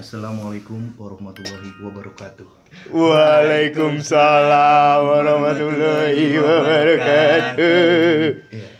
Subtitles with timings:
[0.00, 2.48] Assalamualaikum warahmatullahi wabarakatuh.
[2.88, 7.68] Waalaikumsalam warahmatullahi wabarakatuh.
[8.48, 8.70] Iya.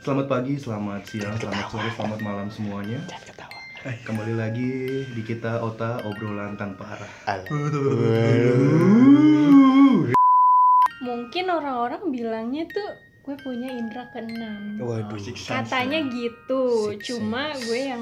[0.00, 2.96] Selamat pagi, selamat siang, selamat sore, selamat malam semuanya.
[4.08, 7.12] Kembali lagi di kita Ota obrolan tanpa arah.
[11.04, 12.88] Mungkin orang-orang bilangnya tuh
[13.28, 14.80] gue punya indera keenam.
[14.80, 15.20] Waduh.
[15.44, 16.96] Katanya gitu.
[16.96, 18.00] Six Cuma gue yang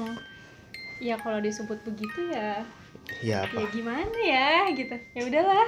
[0.97, 2.61] ya kalau disebut begitu ya
[3.19, 3.67] Ya ya apa?
[3.69, 4.95] gimana ya gitu.
[5.11, 5.67] Ya udahlah.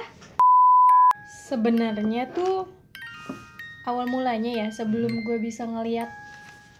[1.46, 2.66] Sebenarnya tuh
[3.84, 6.08] awal mulanya ya sebelum gue bisa ngeliat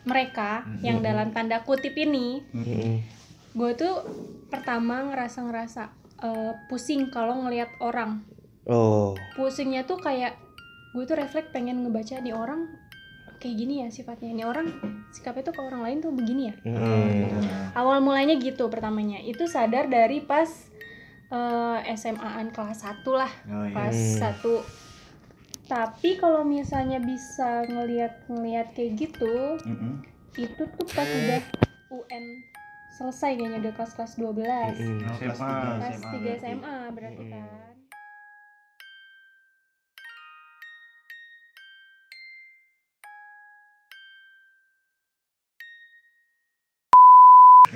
[0.03, 3.03] mereka yang dalam tanda kutip ini, Mm-mm.
[3.53, 3.95] gue tuh
[4.49, 5.83] pertama ngerasa-ngerasa
[6.23, 8.23] eh, pusing kalau ngeliat orang.
[8.67, 9.15] Oh.
[9.39, 10.35] pusingnya tuh kayak
[10.91, 12.67] gue tuh refleks pengen ngebaca nih orang
[13.37, 14.67] kayak gini ya sifatnya ini orang
[15.11, 17.73] sikapnya tuh ke orang lain tuh begini ya Mm.
[17.73, 20.49] awal mulanya gitu pertamanya itu sadar dari pas
[21.27, 23.33] eh, SMA-an kelas 1 lah
[23.71, 24.17] pas Hmm.
[24.17, 24.63] satu
[25.65, 29.99] tapi kalau misalnya bisa ngelihat ngelihat kayak gitu Mm-mm.
[30.35, 31.43] itu tuh pas udah
[31.93, 32.25] UN
[32.93, 34.99] selesai kayaknya udah kelas kelas 12 Mm-mm.
[35.29, 35.59] SMA.
[35.77, 37.35] kelas 3 SMA berarti Mm-mm.
[37.35, 37.76] kan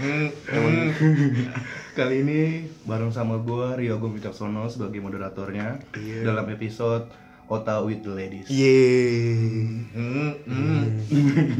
[1.98, 2.40] Kali ini
[2.82, 6.24] bareng sama gua Rio Gung Wicaksono sebagai moderatornya Iya.
[6.24, 7.10] dalam episode
[7.46, 8.46] Ota with the Ladies.
[8.46, 9.82] Yeay.
[9.90, 10.82] Hmm, hmm.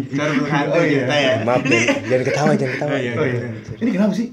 [0.08, 1.02] Seru hantu Oh, iya.
[1.02, 1.34] kita ya.
[1.42, 2.90] Maaf deh, jangan ketawa, jangan ketawa.
[2.90, 3.40] Oh, iya, Oh iya.
[3.76, 4.28] Ini kenapa sih?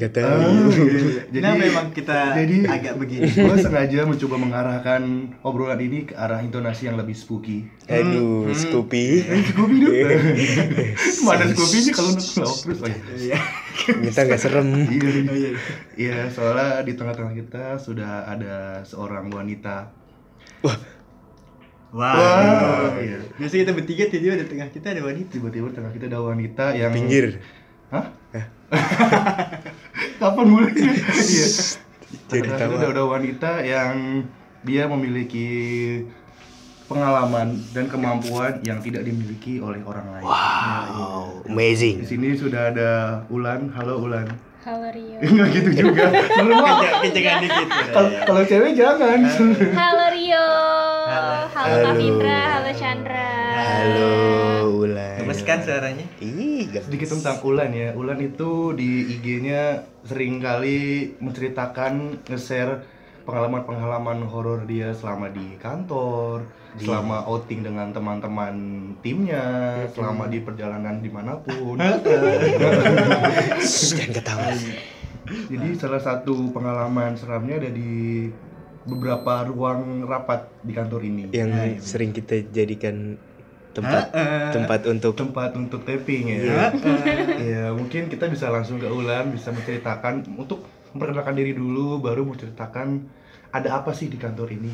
[0.00, 0.40] Gak tahu.
[0.40, 0.72] Ah,
[1.28, 3.28] Jadi Jadi memang kita jadi- agak begini.
[3.44, 5.02] gue sengaja mencoba mengarahkan
[5.44, 7.68] obrolan ini ke arah intonasi yang lebih spooky.
[7.84, 8.56] Aduh, Hmm.
[8.56, 9.06] Scoopy.
[9.46, 9.92] Scooby Doo.
[11.22, 12.98] Mana Scooby sih kalau ngelawak terus oh, iya.
[13.12, 13.38] Iya.
[14.08, 14.68] Kita nggak serem.
[14.88, 15.50] Iya, Oh, iya.
[15.94, 19.92] Iya, soalnya di tengah-tengah kita sudah ada seorang wanita.
[20.64, 20.76] Wah.
[21.90, 23.18] Wah, iya.
[23.34, 25.28] Biasa kita bertiga tiba-tiba di tengah kita ada wanita.
[25.28, 27.36] Tiba-tiba di tengah kita ada wanita yang Pinggir.
[27.90, 28.06] Hah?
[30.20, 30.92] Kapan mulainya?
[31.32, 31.46] Iya.
[32.28, 32.70] Jadi Tengah tawa.
[32.70, 33.92] kita ada wanita yang
[34.60, 35.48] dia memiliki
[36.84, 40.26] pengalaman dan kemampuan yang tidak dimiliki oleh orang lain.
[40.26, 41.96] Wow, Di amazing.
[42.04, 42.90] sini sudah ada
[43.28, 43.72] Ulan.
[43.72, 44.26] Halo Ulan.
[44.60, 46.12] halo Rio Enggak gitu juga.
[47.00, 47.66] Kencengan dikit.
[47.90, 49.18] kalau kalau cewek jangan.
[49.72, 50.36] Halo Rio,
[51.08, 51.32] Halo.
[51.48, 51.84] halo, Halo.
[51.88, 53.32] Kavindra, halo Chandra.
[53.56, 54.19] Halo.
[55.30, 56.06] Gemes kan suaranya?
[56.18, 56.90] Ih, gemes.
[56.90, 57.94] Sedikit tentang Ulan ya.
[57.94, 62.82] Ulan itu di IG-nya sering kali menceritakan nge-share
[63.22, 66.42] pengalaman-pengalaman horor dia selama di kantor,
[66.74, 68.54] Di- selama outing dengan teman-teman
[69.06, 69.46] timnya,
[69.94, 71.78] selama di perjalanan di mana pun.
[73.62, 74.50] Jangan ketawa.
[75.30, 78.26] Jadi salah satu pengalaman seramnya ada di
[78.82, 81.22] beberapa ruang rapat di kantor ini.
[81.30, 83.14] Yang sering kita jadikan
[83.70, 84.10] tempat
[84.50, 86.70] tempat untuk tempat untuk tapping ya.
[87.38, 93.18] Ya, mungkin kita bisa langsung ke Ulan, bisa menceritakan untuk memperkenalkan diri dulu, baru menceritakan
[93.50, 94.70] ada apa sih di kantor ini.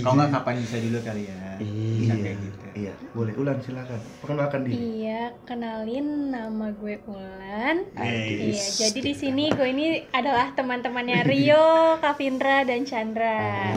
[0.00, 1.60] Kalau nggak kapan bisa dulu kali ya?
[1.60, 2.56] Bisa kayak gitu.
[2.72, 4.00] Iya, boleh Ulan silakan.
[4.24, 4.76] Perkenalkan diri.
[4.80, 7.84] Iya, kenalin nama gue Ulan.
[7.92, 8.56] Hey.
[8.56, 13.76] Iya, jadi di sini gue ini adalah teman-temannya Rio, Kavindra, dan Chandra.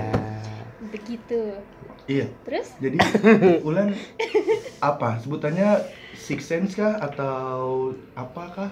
[0.95, 1.74] Begitu.
[2.05, 2.29] Iya.
[2.45, 2.67] Terus?
[2.77, 2.97] Jadi
[3.67, 3.93] Ulan
[4.79, 5.81] apa sebutannya
[6.13, 8.69] six sense kah atau apakah?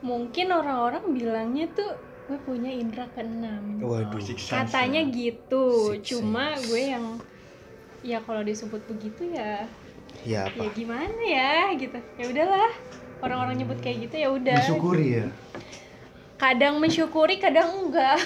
[0.00, 3.80] Mungkin orang-orang bilangnya tuh gue punya indera keenam.
[3.84, 4.20] Waduh.
[4.36, 5.92] Katanya gitu.
[5.96, 6.72] Six Cuma sense.
[6.72, 7.04] gue yang
[8.04, 9.64] ya kalau disebut begitu ya
[10.24, 10.72] Ya ya apa?
[10.72, 11.98] gimana ya gitu.
[12.16, 12.70] Ya udahlah.
[13.20, 14.56] Orang-orang nyebut kayak gitu ya udah.
[14.60, 15.26] Bersyukuri ya.
[16.44, 18.20] Kadang mensyukuri, kadang enggak.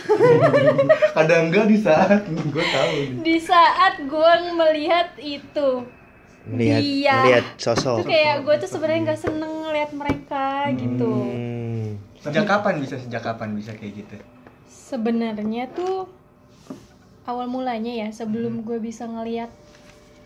[1.17, 2.95] Kadang enggak di saat gue tahu.
[3.15, 3.23] nih.
[3.23, 5.87] Di saat gue melihat itu,
[6.51, 7.17] Melihat Dia.
[7.23, 8.11] melihat tuh sosok.
[8.11, 11.13] kayak gue tuh sebenarnya nggak seneng ngeliat mereka gitu.
[11.15, 11.87] Hmm.
[12.19, 14.17] Sejak kapan bisa sejak kapan bisa kayak gitu?
[14.67, 16.11] Sebenarnya tuh
[17.23, 19.53] awal mulanya ya sebelum gue bisa ngeliat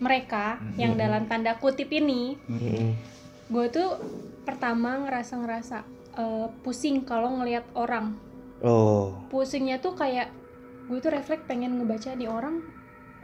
[0.00, 2.96] mereka yang dalam tanda kutip ini, Mm-mm.
[3.52, 4.00] Gue tuh
[4.42, 5.84] pertama ngerasa-ngerasa
[6.14, 8.16] eh, pusing kalau ngeliat orang.
[8.60, 9.12] Oh.
[9.28, 10.32] Pusingnya tuh kayak
[10.82, 12.64] gue tuh refleks pengen ngebaca nih orang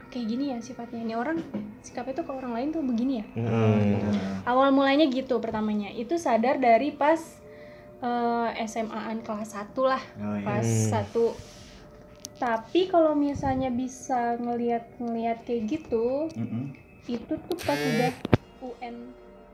[0.08, 1.36] kayak gini ya sifatnya ini orang
[1.78, 3.26] sikapnya tuh ke orang lain tuh begini ya.
[3.36, 4.08] Mm.
[4.46, 7.20] awal mulanya gitu pertamanya itu sadar dari pas
[7.98, 10.46] eh, SMA-an kelas 1 lah Oh iya.
[10.46, 10.88] pas Hmm.
[10.88, 11.26] satu
[12.38, 16.72] tapi kalau misalnya bisa ngelihat ngelihat kayak gitu Mm-mm.
[17.04, 18.12] itu tuh pas udah
[18.64, 18.96] UN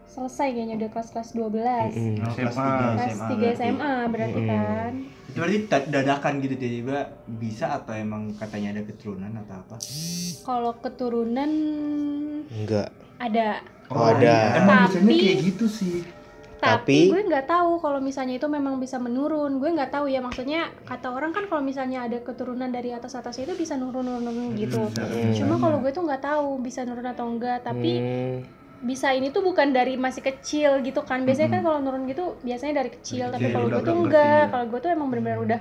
[0.06, 1.42] selesai kayaknya udah kelas-kelas 12
[1.90, 2.14] Mm-mm.
[2.20, 2.70] Oh, kelas SMA.
[2.70, 3.46] tiga kelas 3 berarti.
[3.56, 4.50] SMA berarti Mm-mm.
[4.50, 4.92] kan
[5.24, 6.98] Itu berarti da- dadakan gitu tiba-tiba
[7.34, 9.76] bisa atau emang katanya ada keturunan atau apa?
[10.42, 11.50] kalau keturunan
[12.48, 12.88] Enggak.
[13.16, 14.56] ada Oh, ada.
[14.56, 15.96] Emang biasanya Tapi- kayak gitu sih.
[16.56, 20.18] tapi, Tapi- gue nggak tahu kalau misalnya itu memang bisa menurun gue nggak tahu ya
[20.18, 24.24] maksudnya kata orang kan kalau misalnya ada keturunan dari atas atas itu bisa nurun nurun,
[24.24, 25.36] nurun gitu Hmm.
[25.36, 28.36] cuma kalau gue tuh nggak tahu bisa nurun atau enggak tapi Hmm.
[28.84, 31.24] Bisa ini tuh bukan dari masih kecil gitu kan.
[31.24, 34.44] Biasanya kan kalau nurun gitu biasanya dari kecil Dari tapi kalau gue tuh enggak.
[34.44, 34.52] ya.
[34.52, 35.60] kalau gue tuh emang benar-benar udah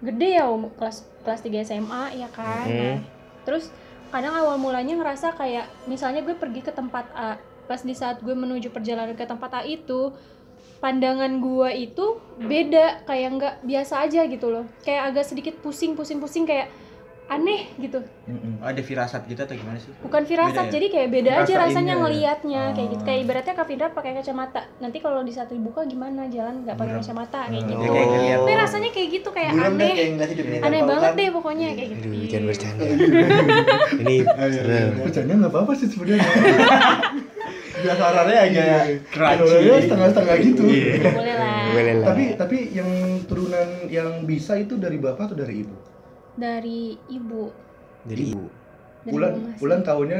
[0.00, 2.64] gede ya um, kelas kelas 3 SMA ya kan.
[2.64, 2.98] Nah, Hmm.
[3.44, 3.68] terus
[4.08, 8.34] kadang awal mulanya ngerasa kayak misalnya gue pergi ke tempat A pas di saat gue
[8.34, 10.10] menuju perjalanan ke tempat A itu
[10.78, 14.64] pandangan gue itu beda kayak nggak biasa aja gitu loh.
[14.82, 16.72] Kayak agak sedikit pusing pusing pusing kayak
[17.24, 18.58] aneh gitu Mm-mm.
[18.58, 19.88] Oh, ada firasat gitu atau gimana sih?
[19.98, 20.70] bukan firasat Beda ya?
[20.70, 22.00] jadi kayak beda aja rasanya ya?
[22.00, 23.06] ngelihatnya kayak gitu Oh.
[23.06, 26.94] kayak ibaratnya Kak Fidra pakai kacamata nanti kalau di saat dibuka gimana jalan nggak pakai
[26.94, 27.68] kacamata kayak Oh.
[27.68, 28.38] gitu Ya, kayak ngeliat.
[28.38, 31.66] tapi rasanya kayak gitu kayak Buram aneh kayak ngeliat hidup ini aneh banget deh pokoknya
[31.72, 32.84] kayak gitu Aduh, jangan bercanda.
[34.02, 34.16] Ini.
[34.98, 36.20] Bercanda nggak apa-apa sih sebenarnya.
[37.82, 38.68] Biasa orangnya agak
[39.08, 39.42] crunchy.
[39.42, 40.62] Orangnya setengah-setengah gitu.
[40.64, 40.94] Iya.
[41.10, 42.06] boleh lah Boleh lah.
[42.06, 42.90] Tapi tapi yang
[43.24, 45.74] turunan yang bisa itu dari bapak atau dari ibu?
[46.34, 47.52] Dari ibu
[48.02, 48.46] Dari ibu.
[49.02, 49.60] dari Ulan mama sih.
[49.60, 50.18] Ulan tahunya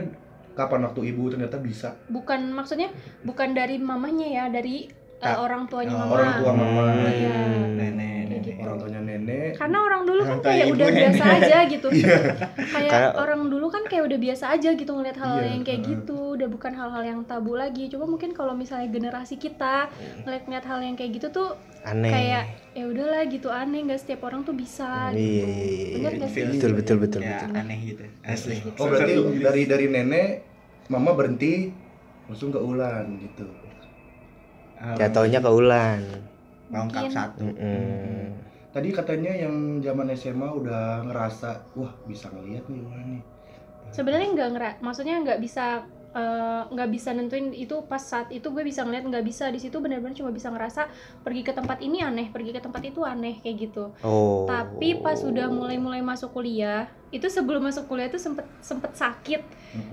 [0.52, 2.92] kapan waktu ibu ternyata bisa bukan maksudnya
[3.22, 4.84] bukan dari mamanya ya dari
[5.16, 5.36] uh, Ah.
[5.40, 6.82] orang tuanya Oh, mama orang tua mama.
[7.08, 7.36] Iya.
[7.72, 7.92] Nenek, Kayak
[8.34, 8.56] nenek.
[8.58, 9.50] orang tuanya nenek.
[9.54, 10.98] karena orang dulu kan Orang kayak udah nenek.
[10.98, 12.16] biasa aja gitu Iya.
[12.66, 15.80] kayak Karena- orang dulu kan kayak udah biasa aja gitu ngeliat hal Iya, yang kayak
[15.82, 19.90] gitu udah bukan hal-hal yang tabu lagi cuma mungkin kalau misalnya generasi kita
[20.22, 21.48] ngeliat-ngeliat hal yang kayak gitu tuh
[21.82, 22.08] Aneh.
[22.08, 25.94] kayak ya udahlah gitu aneh nggak setiap orang tuh bisa Iya, gitu iya, iya.
[25.98, 26.42] Bener nggak sih?
[26.48, 27.58] Betul, betul, betul, ya, betul.
[27.58, 28.02] aneh gitu.
[28.22, 28.56] Asli.
[28.76, 30.28] Oh berarti dari dari nenek
[30.88, 31.74] mama berhenti
[32.24, 33.44] langsung ke Ulan gitu.
[34.78, 36.00] Um, Ya taunya ke Ulan.
[36.74, 37.08] Mungkin.
[37.08, 37.44] satu.
[37.44, 38.32] Mm-mm.
[38.68, 43.22] Tadi katanya yang zaman SMA udah ngerasa wah bisa ngeliat nih Ulan nih.
[43.90, 48.60] sebenarnya nggak ngerak maksudnya nggak bisa eh, nggak bisa nentuin itu pas saat itu gue
[48.62, 50.88] bisa ngeliat nggak bisa di situ benar-benar cuma bisa ngerasa
[51.20, 54.44] pergi ke tempat ini aneh pergi ke tempat itu aneh kayak gitu Oh.
[54.44, 59.44] tapi pas udah mulai-mulai masuk kuliah itu sebelum masuk kuliah itu sempet sempet sakit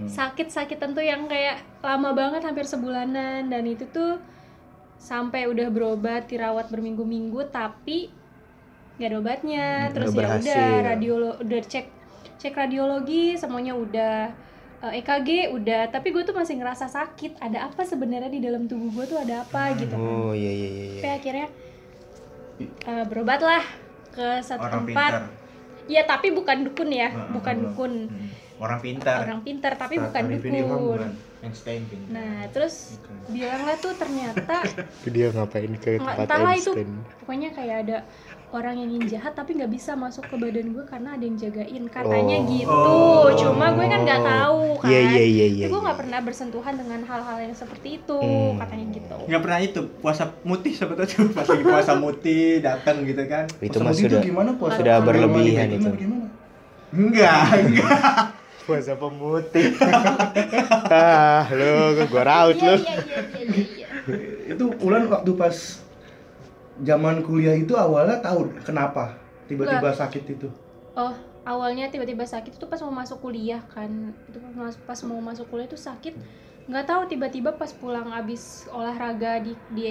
[0.07, 4.15] sakit sakit tentu yang kayak lama banget hampir sebulanan dan itu tuh
[4.99, 8.11] sampai udah berobat dirawat berminggu-minggu tapi
[8.95, 11.87] nggak ada obatnya Hmm, terus ya udah radiolo udah cek
[12.35, 14.27] cek radiologi semuanya udah
[14.81, 18.91] eh, EKG udah tapi gue tuh masih ngerasa sakit ada apa sebenarnya di dalam tubuh
[18.93, 20.83] gue tuh ada apa gitu kan Oh iya iya iya.
[20.93, 21.15] sampai iya.
[21.15, 21.47] akhirnya
[22.61, 23.63] eh, berobatlah
[24.09, 25.23] ke satu Orang tempat pintar.
[25.87, 28.27] ya tapi bukan dukun ya bukan dukun Hmm.
[28.59, 29.23] Orang pintar.
[29.23, 30.99] orang pintar tapi Saat bukan dukun?
[31.39, 32.11] Einstein pintar.
[32.11, 33.15] nah terus Bukan.
[33.31, 34.55] bilanglah tuh ternyata
[35.09, 36.71] Dia ngapain ke tempat entahlah itu.
[37.17, 37.97] Pokoknya kayak ada
[38.49, 41.85] orang yang ingin jahat tapi nggak bisa masuk ke badan gue karena ada yang jagain
[41.87, 42.49] katanya Oh.
[42.49, 43.27] gitu Oh.
[43.31, 45.65] cuma gue kan nggak tahu kan Iya iya iya iya.
[45.65, 45.85] Gue iya.
[45.85, 48.57] nggak pernah bersentuhan dengan hal-hal yang seperti itu Hmm.
[48.57, 53.45] katanya gitu Nggak pernah itu puasa mutih sebetulnya pas lagi puasa mutih datang gitu kan.
[53.59, 55.89] Itu tuh sudah gimana puasa Sudah berlebihan itu.
[55.95, 56.27] Gimana?
[56.89, 58.01] Enggak, enggak.
[58.69, 59.73] puasa pemutih.
[60.87, 61.73] ah, lu
[62.05, 62.75] gua raut iya lu.
[62.77, 63.87] iya iya iya iya, iya.
[64.47, 65.81] Itu Ulan waktu pas
[66.79, 70.47] zaman kuliah itu awalnya tahu kenapa tiba-tiba sakit itu.
[70.91, 73.89] oh awalnya tiba-tiba sakit itu pas mau masuk kuliah kan
[74.23, 76.13] itu pas, pas mau masuk kuliah itu sakit
[76.65, 79.89] nggak tahu tiba-tiba pas pulang abis olahraga di di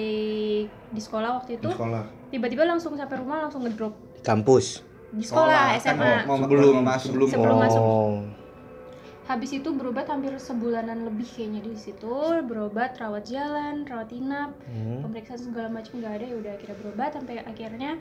[0.65, 2.03] di sekolah waktu Di itu sekolah.
[2.29, 4.79] tiba-tiba langsung sampai rumah langsung ngedrop Kampus.
[5.09, 7.07] di sekolah kan SMA mau, mau, Sebelum- mau masuk.
[7.09, 7.83] sebelum- Sebelum masuk.
[9.29, 12.09] Habis itu berobat hampir sebulanan lebih kayaknya di situ
[12.41, 15.05] berobat rawat jalan rawat inap Hmm.
[15.05, 17.91] pemeriksaan segala macam nggak ada ya udah akhirnya berobat sampai akhirnya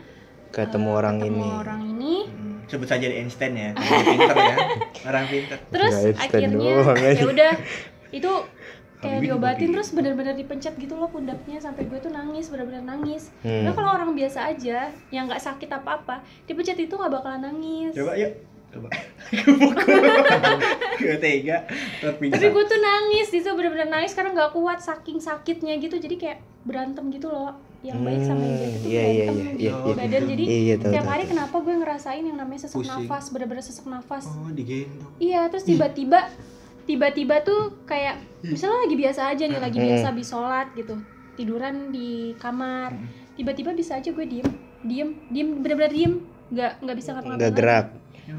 [0.49, 1.49] Ketemu eh, orang ketemu ini.
[1.55, 3.71] orang ini Hmm, Sebut saja Einstein ya.
[3.73, 4.57] Orang pintar ya.
[5.05, 5.59] Orang pintar.
[5.75, 6.73] terus akhirnya
[7.13, 7.53] ya udah
[8.09, 8.33] itu
[8.99, 9.75] kayak juga diobatin gitu.
[9.77, 13.63] terus benar-benar dipencet gitu loh pundaknya sampai gue tuh nangis benar-benar nangis Hmm.
[13.63, 14.79] Nah kalau orang biasa aja
[15.11, 18.33] yang nggak sakit apa-apa dipencet itu nggak bakalan nangis Coba yuk.
[18.69, 18.89] Coba.
[20.99, 21.57] Gak tega.
[22.03, 26.15] Tapi gue tuh nangis di situ benar-benar nangis karena nggak kuat saking sakitnya gitu jadi
[26.15, 29.55] kayak berantem gitu loh yang baik sama yang jahat itu Hmm, iya, iya, berantem iya,
[29.55, 29.95] di iya, iya.
[29.95, 31.31] badan jadi Iya, tahu, tiap tahu, hari tahu.
[31.31, 32.93] kenapa gue ngerasain yang namanya sesak Pusing.
[32.99, 35.13] nafas benar-benar sesak nafas Oh, digendong.
[35.17, 36.21] iya terus tiba-tiba
[36.85, 39.87] tiba-tiba tuh kayak misalnya lagi biasa aja nih lagi Hmm.
[39.87, 40.95] biasa habis sholat gitu
[41.35, 43.07] tiduran di kamar Hmm.
[43.33, 44.49] tiba-tiba bisa aja gue diem
[44.83, 46.13] diem diem benar-benar diem
[46.51, 47.87] nggak nggak bisa ngapa-ngapain Nggak gerak.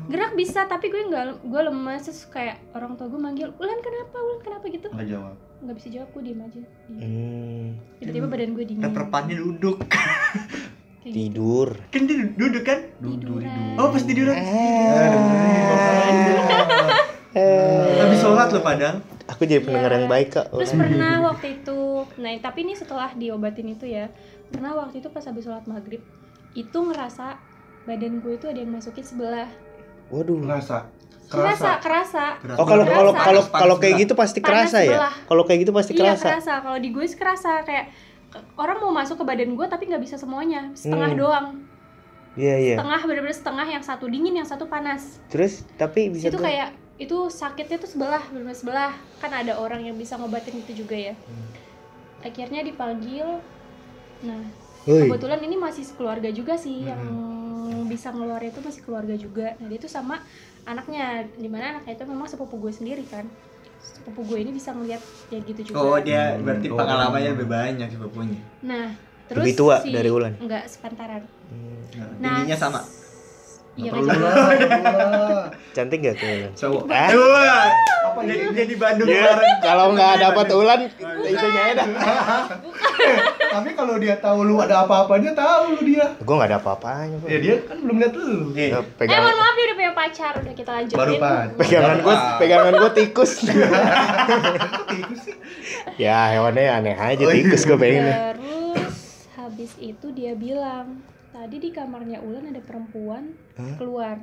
[0.05, 4.15] Gerak bisa tapi gue nggak gue lemas terus kayak orang tua gue manggil ulan kenapa
[4.15, 5.35] ulan kenapa gitu Nggak jawab.
[5.59, 6.61] nggak bisa jawab gue diem aja.
[6.87, 7.65] Hmm,
[7.97, 9.77] tiba-tiba badan gue dingin Reperpannya duduk.
[10.99, 11.15] Kayak gitu.
[11.31, 11.69] tidur.
[11.89, 12.79] Kan dia duduk kan?
[12.97, 14.35] tiduran Oh, pas tiduran.
[17.31, 18.97] Eh, Habis sholat lo padahal.
[19.25, 19.95] aku jadi pendengar Iya.
[19.95, 20.49] yang baik kak.
[20.49, 21.79] terus pernah waktu itu
[22.17, 24.09] nah tapi ini setelah diobatin itu ya
[24.47, 26.01] pernah waktu itu pas habis sholat maghrib
[26.51, 27.37] itu ngerasa
[27.85, 29.45] badan gue itu ada yang masukin sebelah
[30.09, 30.37] Waduh.
[30.39, 30.77] Ngerasa
[31.29, 32.97] kerasa kerasa kerasa Oh kalau Kerasa.
[32.97, 34.97] kalau kalau Panas kalau kayak gitu pasti Panas kerasa ya?
[35.23, 36.25] Kalau kayak gitu pasti iya kerasa.
[36.27, 37.85] kerasa kalau di gue sih kerasa kayak
[38.55, 41.19] orang mau masuk ke badan gue tapi nggak bisa semuanya setengah Hmm.
[41.19, 41.47] doang
[42.33, 42.75] Iya iya.
[42.75, 46.41] setengah bener-bener setengah yang satu dingin yang satu panas Terus tapi bisa itu tuh.
[46.41, 50.93] kayak itu sakitnya tuh sebelah bener sebelah kan ada orang yang bisa ngobatin itu juga
[50.93, 51.47] ya Hmm.
[52.21, 53.37] akhirnya dipanggil
[54.19, 54.41] nah
[54.89, 55.05] Woi.
[55.05, 57.85] kebetulan ini masih keluarga juga sih yang Hmm.
[57.85, 60.17] bisa ngeluarin itu masih keluarga juga nah dia tuh sama
[60.63, 63.25] anaknya di mana anaknya itu memang sepupu gue sendiri kan
[63.79, 66.75] sepupu gue ini bisa ngeliat kayak gitu juga Oh, dia Hmm, berarti oh.
[66.75, 68.41] pengalamannya lebih banyak sepupunya.
[68.61, 68.89] nah
[69.25, 70.33] terus Lebih tua si- dari Ulan?
[70.35, 72.79] enggak sepantaran Hmm, Nah, Nah, tingginya sama.
[73.79, 74.35] Iya Perlu kan lah.
[75.75, 76.51] Cantik gak tuh Ulan?
[76.53, 76.83] Cowok.
[76.89, 77.07] Ah?
[77.09, 77.65] Wah,
[78.01, 79.55] Apa jadi jadi Bandung Iya, kemarin.
[79.61, 81.87] kalau nggak dapat Ulan itu dah.
[83.49, 86.05] Tapi kalau dia tahu lu ada apa-apanya tahu lu dia.
[86.17, 87.17] Gue nggak ada apa-apanya.
[87.23, 88.51] Ya dia kan belum lihat lu.
[88.53, 91.47] Eh, eh pegang mohon maaf dia udah punya pacar udah kita lanjutin Baru pan.
[91.55, 93.31] pegangan gue pegangan gue tikus.
[94.89, 95.35] Tikus sih.
[95.97, 97.37] ya hewannya aneh aja Oh, iya.
[97.39, 98.03] tikus gue pengen.
[98.05, 98.97] Terus
[99.33, 100.99] habis itu dia bilang,
[101.39, 103.79] tadi di kamarnya Ulan ada perempuan Hah?
[103.79, 104.19] keluar.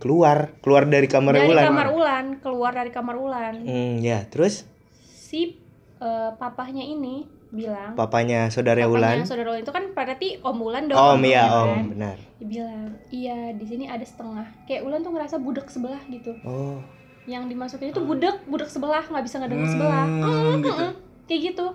[0.00, 1.64] Keluar keluar dari kamar dari Ulan.
[1.66, 3.54] kamar Ulan, keluar dari kamar Ulan.
[3.62, 4.66] Hmm ya terus
[5.06, 5.54] Si
[6.00, 9.28] eh, papahnya ini bilang, papanya saudara papahnya Ulan.
[9.28, 10.98] saudara Ulan itu kan berarti Om Ulan dong.
[10.98, 11.84] Om iya ya om kan?
[11.88, 12.16] benar.
[12.40, 14.46] Dia bilang, iya di sini ada setengah.
[14.64, 16.32] Kayak Ulan tuh ngerasa budek sebelah gitu.
[16.42, 16.80] Oh
[17.28, 20.06] Yang dimasukin itu budek, budek sebelah, nggak bisa ngedenger sebelah.
[20.08, 20.84] Hmm, Mm, gitu.
[21.28, 21.66] Kayak gitu.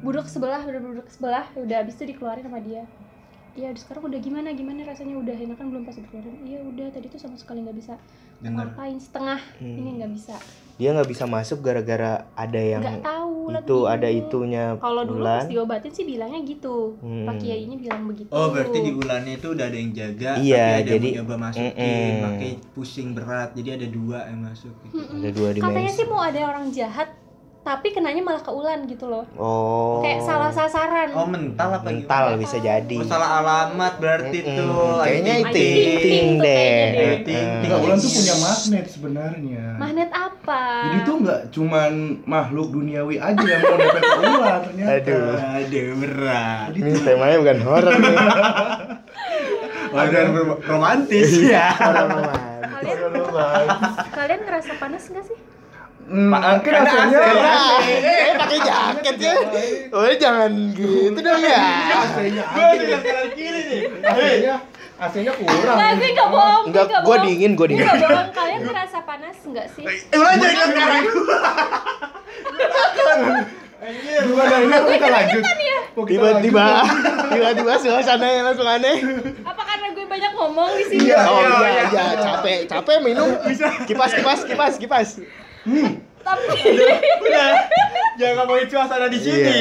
[0.00, 2.82] Budek sebelah, udah budek sebelah, udah habis itu dikeluarin sama dia.
[3.52, 4.48] Iya, sekarang udah gimana?
[4.50, 6.38] Gimana rasanya udah enakan belum pas dikeluarin?
[6.42, 7.94] Iya, udah tadi tuh sama sekali nggak bisa
[8.38, 8.68] Dengar.
[8.68, 9.40] ngapain setengah.
[9.56, 9.76] Hmm.
[9.76, 10.36] Ini nggak bisa.
[10.74, 13.92] dia nggak bisa masuk gara-gara ada yang Nggak tahu lah itu bingung.
[13.92, 16.96] ada itunya Kalau dulu pas diobatin sih bilangnya gitu.
[16.98, 17.28] Hmm.
[17.28, 18.30] Pak Kiainya bilang begitu.
[18.30, 21.36] Oh, berarti di bulannya itu udah ada yang jaga, Iya, tapi ada jadi- yang nyoba
[21.36, 22.24] masukin, Mm-mm.
[22.24, 24.72] pakai pusing berat, jadi ada dua yang masuk.
[24.82, 24.96] Gitu.
[24.96, 25.98] Ada dua Katanya dimensi.
[26.00, 27.08] sih mau ada orang jahat,
[27.60, 29.28] tapi kenanya malah ke Ulan gitu loh.
[29.36, 30.00] Oh.
[30.00, 31.12] Kayak salah sasaran.
[31.12, 32.40] Oh, mental apa mental gimana?
[32.40, 32.96] bisa jadi.
[32.96, 34.56] Oh, salah alamat berarti Mm-mm.
[34.56, 35.04] tuh.
[35.04, 35.60] Kayaknya itu
[36.00, 36.80] ting deh.
[36.96, 39.64] Eh, Ting, Ulan tuh punya magnet sebenarnya.
[39.76, 40.62] Magnet apa?
[40.88, 41.92] Jadi tuh nggak cuman
[42.24, 44.92] makhluk duniawi aja yang mau nempel ke ular ternyata.
[44.96, 45.36] Aduh.
[45.36, 46.68] Aduh, berat.
[46.72, 48.16] Ini tuh temanya bukan horor nih.
[50.70, 51.28] Romantis.
[51.44, 51.66] Iya.
[51.76, 52.48] Horor romantis.
[52.80, 55.49] kalian kalian ngerasa panas nggak sih?
[56.10, 57.86] Hmm, Pak, mungkin karena hasilnya AC.
[58.02, 59.34] Eh, pakai jaket ya.
[59.94, 61.62] Oh, jangan gitu dong ya.
[62.02, 63.82] AC-nya Gua juga kanan kiri nih.
[64.02, 64.54] AC-nya
[64.98, 65.76] AC-nya kurang.
[65.78, 66.64] Enggak, gue nggak bohong.
[66.66, 67.86] Enggak, gue gua dingin, gua dingin.
[67.86, 68.30] Gue nggak bohong.
[68.34, 69.84] Kalian ngerasa panas nggak sih?
[69.86, 71.38] Eh, jangan lihat ke arah gua.
[74.20, 75.42] Gimana ini aku kita lanjut?
[75.90, 76.66] Tiba-tiba,
[77.30, 78.96] tiba-tiba suasananya langsung aneh.
[79.46, 81.06] Apa karena gue banyak ngomong di sini?
[81.06, 81.84] Iya, Oh iya, iya, iya.
[81.88, 83.30] iya, capek, capek minum.
[83.86, 85.08] Kipas, kipas, kipas, kipas.
[86.20, 86.56] Tapi
[87.18, 87.50] Udah,
[88.14, 89.60] jangan ngomongin suasana di sini.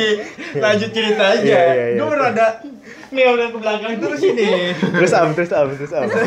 [0.56, 1.42] Lanjut cerita aja.
[1.42, 1.98] Iya, iya, iya.
[1.98, 2.48] Gue rada
[3.10, 4.76] ngel ke belakang terus ini.
[4.76, 6.04] Terus am, terus am, terus am.
[6.04, 6.20] apa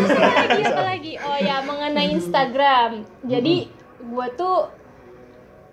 [0.48, 1.12] lagi apa lagi?
[1.16, 2.90] Oh ya mengenai Instagram.
[3.22, 3.54] Jadi
[4.02, 4.56] gue tuh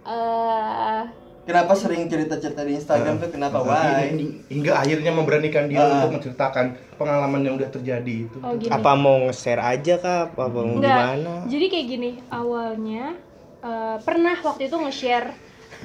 [0.05, 1.01] eh
[1.41, 3.57] Kenapa sering cerita-cerita di Instagram tuh kenapa?
[3.57, 4.13] Hingga- Why?
[4.45, 5.97] Hingga akhirnya memberanikan diri Ah.
[5.97, 8.37] untuk menceritakan pengalaman yang udah terjadi itu.
[8.37, 8.69] oh gini.
[8.69, 10.29] Apa mau nge-share aja kah?
[10.29, 10.93] Apa mau Enggak.
[10.93, 11.33] gimana?
[11.49, 13.17] Jadi kayak gini, awalnya
[13.59, 15.29] eh, pernah waktu itu nge-share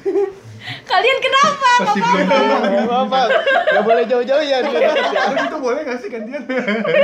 [0.65, 1.71] Kalian kenapa?
[1.85, 3.21] Masih Gak apa-apa.
[3.69, 4.65] Gak boleh jauh-jauh ya.
[4.65, 6.41] Itu boleh gak sih gantian?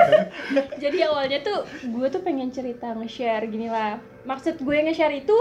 [0.82, 4.00] Jadi awalnya tuh gue tuh pengen cerita nge-share gini lah.
[4.24, 5.36] Maksud gue nge-share itu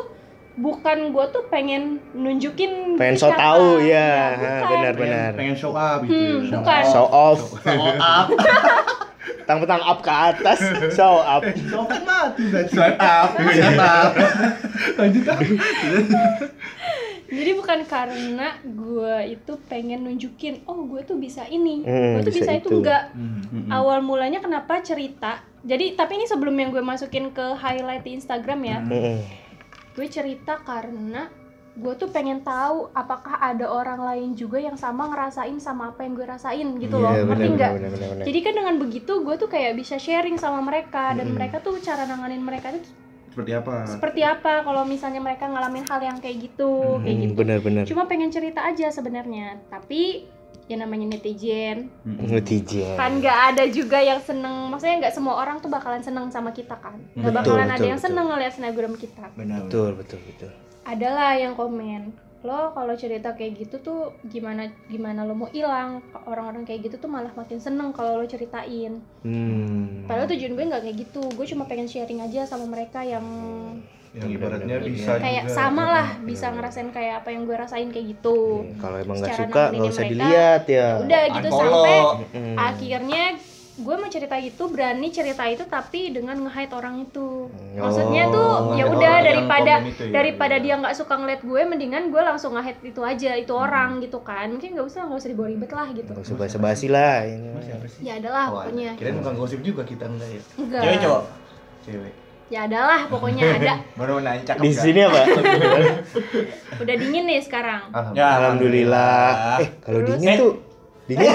[0.59, 4.67] bukan gue tuh pengen nunjukin Pengen so tau Iya, ya, bukan.
[4.67, 5.31] benar-benar.
[5.39, 6.11] Pengen show up gitu.
[6.11, 6.83] Hmm, Show bukan.
[6.91, 8.27] Show off, Show up,
[9.43, 10.59] tang-tang up ke atas,
[10.93, 11.41] show up.
[11.45, 14.11] Show up mati swipe up, swipe up.
[14.97, 15.25] Lanjut.
[17.29, 22.33] Jadi bukan karena gue itu pengen nunjukin, oh gue tuh bisa ini, Hmm, gue tuh
[22.33, 22.77] bisa bisa, itu itu.
[22.81, 23.13] enggak.
[23.13, 23.69] Hmm.
[23.69, 25.45] Awal mulanya kenapa cerita?
[25.61, 29.17] Jadi tapi ini sebelum yang gue masukin ke highlight di Instagram ya, Mm-mm.
[29.93, 31.29] gue cerita karena
[31.79, 36.13] gue tuh pengen tahu apakah ada orang lain juga yang sama ngerasain sama apa yang
[36.13, 37.71] gue rasain gitu loh, Iya, ngerti nggak?
[38.21, 42.03] Jadi kan dengan begitu gue tuh kayak bisa sharing sama mereka dan mereka tuh cara
[42.03, 42.83] nanganin mereka tuh
[43.29, 43.75] Seperti apa?
[43.87, 47.83] seperti apa kalau misalnya mereka ngalamin hal yang kayak gitu kayak Hmm, gitu benar-benar.
[47.85, 50.27] cuma pengen cerita aja sebenarnya tapi
[50.69, 51.89] ya namanya netizen.
[52.05, 52.93] Netizen.
[52.93, 56.77] kan nggak ada juga yang seneng maksudnya nggak semua orang tuh bakalan seneng sama kita
[56.77, 58.07] kan nggak Betul, bakalan ada betul, yang betul.
[58.07, 60.51] seneng ngeliat snapgram kita benar Betul, betul, betul.
[60.85, 66.63] adalah yang komen lo kalau cerita kayak gitu tuh gimana gimana lo mau hilang orang-orang
[66.63, 70.07] kayak gitu tuh malah makin seneng kalau lo ceritain Hmm.
[70.07, 73.25] padahal tujuan gue nggak kayak gitu gue cuma pengen sharing aja sama mereka yang
[74.11, 74.89] Yang ibaratnya Benar-benar.
[74.89, 75.53] bisa kayak juga.
[75.53, 76.53] sama lah Iya, bisa iya.
[76.55, 80.01] ngerasain kayak apa yang gue rasain kayak gitu Iya, Kalau emang nggak suka nggak usah
[80.01, 80.87] mereka, dilihat ya.
[80.99, 81.97] udah gitu sampai
[82.29, 82.55] Hmm.
[82.57, 83.23] akhirnya
[83.79, 88.49] gue mau cerita itu berani cerita itu tapi dengan nge-hide orang itu Oh, maksudnya tuh
[88.73, 90.63] ya nge-hide udah daripada ya, daripada iya.
[90.65, 94.49] dia nggak suka ngeliat gue mendingan gue langsung nge-hide itu aja itu orang gitu kan
[94.49, 97.47] mungkin nggak usah nggak usah dibawa ribet lah gitu Nggak usah basa-basi lah ini.
[98.01, 100.41] ya adalah Oh, pokoknya Kirain bukan gosip juga kita enggak ya?
[100.57, 101.23] enggak cewek cowok
[101.81, 102.13] Cewek.
[102.49, 105.21] Ya adalah pokoknya ada baru nanya cakep Di sini apa?
[106.81, 108.17] udah dingin nih sekarang Alhamdulillah.
[108.17, 109.57] ya Alhamdulillah.
[109.59, 110.53] Eh, kalau dingin tuh
[111.05, 111.29] dingin.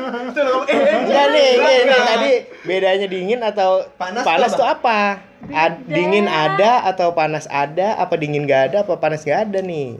[0.00, 2.32] Enggak nih, nih, nih, tadi
[2.62, 5.20] bedanya dingin atau Panas panas, tuh apa?
[5.46, 7.96] Ad- dingin ada atau panas ada?
[7.96, 8.76] Apa dingin gak ada?
[8.84, 9.96] Apa panas gak ada nih?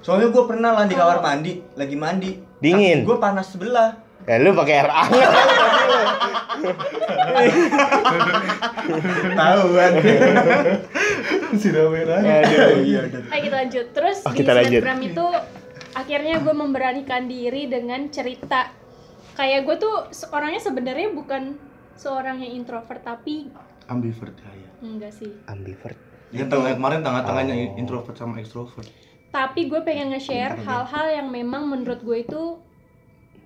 [0.00, 3.04] soalnya gue pernah lah di kamar mandi lagi mandi Dingin.
[3.04, 5.30] gue panas sebelah Ya lu pakai air hangat.
[9.32, 9.92] tahu kan
[11.56, 12.20] Sudah merah.
[12.20, 12.80] Aduh.
[12.80, 13.86] iya udah Ayo kita lanjut.
[13.90, 14.82] Terus Oh, di kita lanjut.
[15.02, 15.26] Itu
[15.92, 18.70] akhirnya gue memberanikan diri dengan cerita.
[19.34, 19.94] Kayak gue tuh
[20.30, 21.56] orangnya sebenarnya bukan
[21.94, 23.48] seorang yang introvert tapi
[23.86, 24.50] Ambivert ya.
[24.52, 24.70] ya.
[24.80, 25.30] enggak sih.
[25.44, 25.98] Ambivert.
[26.30, 27.80] Ya tengah kemarin tengah-tengahnya Oh.
[27.80, 28.86] introvert sama extrovert.
[29.30, 32.42] Tapi gue pengen nge-share hal-hal yang memang menurut gue itu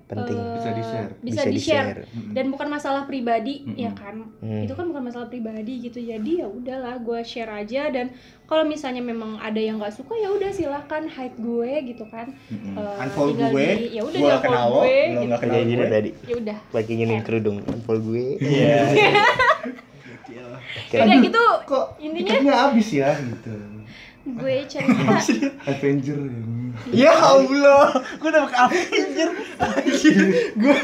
[0.05, 0.37] Penting.
[0.37, 1.11] eh, Bisa di-share.
[1.19, 1.97] Bisa, di-share.
[2.07, 2.33] Mm-mm.
[2.33, 3.79] Dan bukan masalah pribadi, Mm-mm.
[3.79, 4.29] ya kan?
[4.39, 4.61] Hmm.
[4.61, 5.97] Itu kan bukan masalah pribadi gitu.
[5.97, 8.13] Jadi ya udahlah gue share aja dan
[8.45, 12.37] kalau misalnya memang ada yang nggak suka ya udah silahkan hide gue gitu kan.
[12.47, 12.77] Mm-mm.
[12.77, 15.25] Eh, Unfollow gue, di- ya udah di-unfollow kenal lo, gue lo gitu.
[15.25, 15.89] nggak kenal Kayak gini gue.
[15.91, 16.11] tadi.
[16.23, 16.59] Ya udah.
[16.71, 17.57] Lagi nginin kerudung.
[17.65, 18.27] Unfollow gue.
[18.39, 18.79] iya
[20.91, 23.51] Ya udah gitu Kok intinya habis ya gitu.
[24.25, 25.21] Gue cerita
[25.71, 26.17] Avenger.
[26.91, 29.29] ya Allah gue udah pakai Avenger
[30.55, 30.77] gue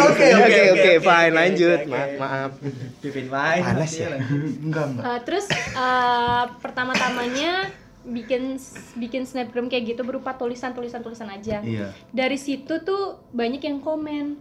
[0.00, 1.80] Oke, oke oke, fine lanjut.
[1.80, 2.16] oke, Ma- oke.
[2.16, 2.52] maaf.
[3.00, 4.08] Pipin main Panas ya?
[4.58, 5.04] Enggak enggak.
[5.04, 7.68] Eh, terus eh, pertama-tamanya
[8.02, 8.56] bikin
[8.96, 11.92] bikin snapgram kayak gitu berupa tulisan tulisan tulisan aja Iya.
[12.08, 14.40] dari situ tuh banyak yang komen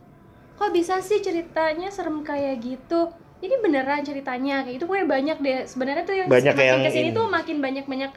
[0.55, 5.57] kok bisa sih ceritanya serem kayak gitu ini beneran ceritanya kayak gitu pokoknya banyak deh
[5.63, 7.15] sebenarnya tuh yang Banyak makin yang ke sini ini.
[7.15, 8.11] tuh makin banyak banyak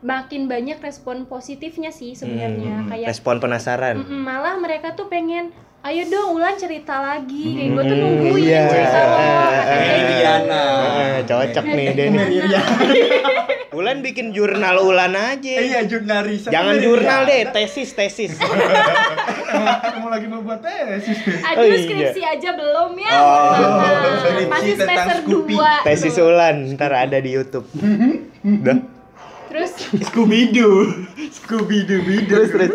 [0.00, 3.98] makin banyak respon positifnya sih sebenarnya Hmm, kayak Respon penasaran.
[4.00, 8.62] Malah mereka tuh pengen ayo dong Ulan cerita lagi kayak gue tuh Mm, nungguin iya.
[8.68, 10.14] cerita lo Eh, kayak gitu.
[10.14, 12.12] Riana Eh, cocok nih Den.
[13.78, 15.54] Ulan bikin jurnal Ulan aja.
[15.56, 18.38] iya jurnalis Jangan jurnal deh, tesis tesis.
[19.48, 21.18] Kamu lagi mau buat tesis.
[21.42, 21.78] Aduh Oh, iya.
[21.80, 23.52] skripsi aja belum ya Oh,
[24.20, 25.54] skripsi masih tentang semester Scoopy.
[25.54, 27.66] 2 tesis Ulan ntar ada di YouTube.
[28.40, 28.78] Udah.
[29.48, 29.72] terus
[30.04, 30.92] Scooby Doo
[31.34, 32.72] Scooby Doo Terus terus.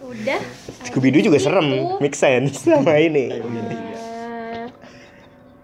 [0.00, 0.38] udah
[0.84, 1.68] Scooby Doo juga Habis serem,
[1.98, 3.34] make sense sama ini.
[3.34, 4.70] eh,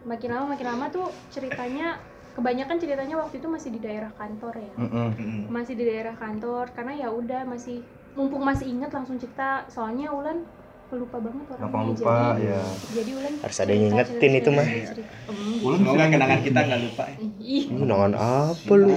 [0.02, 2.02] makin lama makin lama tuh ceritanya
[2.34, 5.08] kebanyakan ceritanya waktu itu masih di daerah kantor ya Mm-mm.
[5.46, 7.86] masih di daerah kantor karena ya udah masih
[8.18, 10.42] mumpung masih ingat langsung cerita soalnya Ulan
[10.90, 12.62] lupa banget orangnya Gampang lupa jadi, ya.
[12.90, 14.66] jadi Ulan Harus ada yang ngingetin cerita, itu mah.
[14.66, 17.16] Hmm, Ulan Semoga kenangan kita nggak lupa ya.
[17.38, 18.96] ih Menangan apa lu?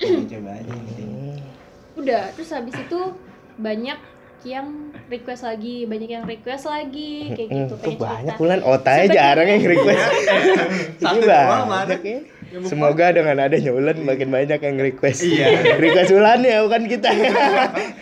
[0.00, 1.10] Coba aja penting.
[1.92, 3.00] udah terus habis itu
[3.56, 3.98] banyak
[4.40, 4.66] yang
[5.06, 8.34] request lagi banyak yang request lagi kayak Hmm, gitu tuh pengen banyak.
[8.38, 10.00] Ulan otak aja Sebenarnya- jarang yang request.
[11.02, 11.94] Satu Ini doang, banyak mana?
[11.98, 12.18] ya.
[12.60, 15.22] Semoga dengan adanya Ulan makin banyak yang request.
[15.22, 15.46] Iya.
[15.76, 17.10] request Ulan ya bukan kita.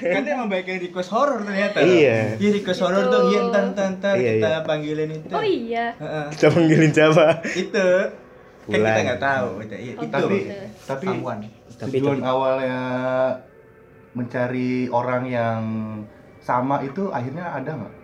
[0.09, 2.37] kan emang banyak yang request horror ternyata Iya.
[2.37, 3.13] iya request horror Gitu.
[3.13, 4.61] dong iya ntar ntar ntar Iya, kita iya.
[4.63, 6.25] panggilin itu oh iya Heeh.
[6.33, 7.27] Kita panggilin siapa?
[7.55, 7.87] itu
[8.65, 8.85] kan Ulan.
[8.87, 10.55] kita nggak tahu itu iya, Oh, itu Tapi gitu.
[10.83, 11.41] tapi Someone.
[11.71, 12.81] Tapi tujuan tapi- awalnya
[14.11, 15.63] mencari orang yang
[16.41, 17.95] sama itu akhirnya ada nggak?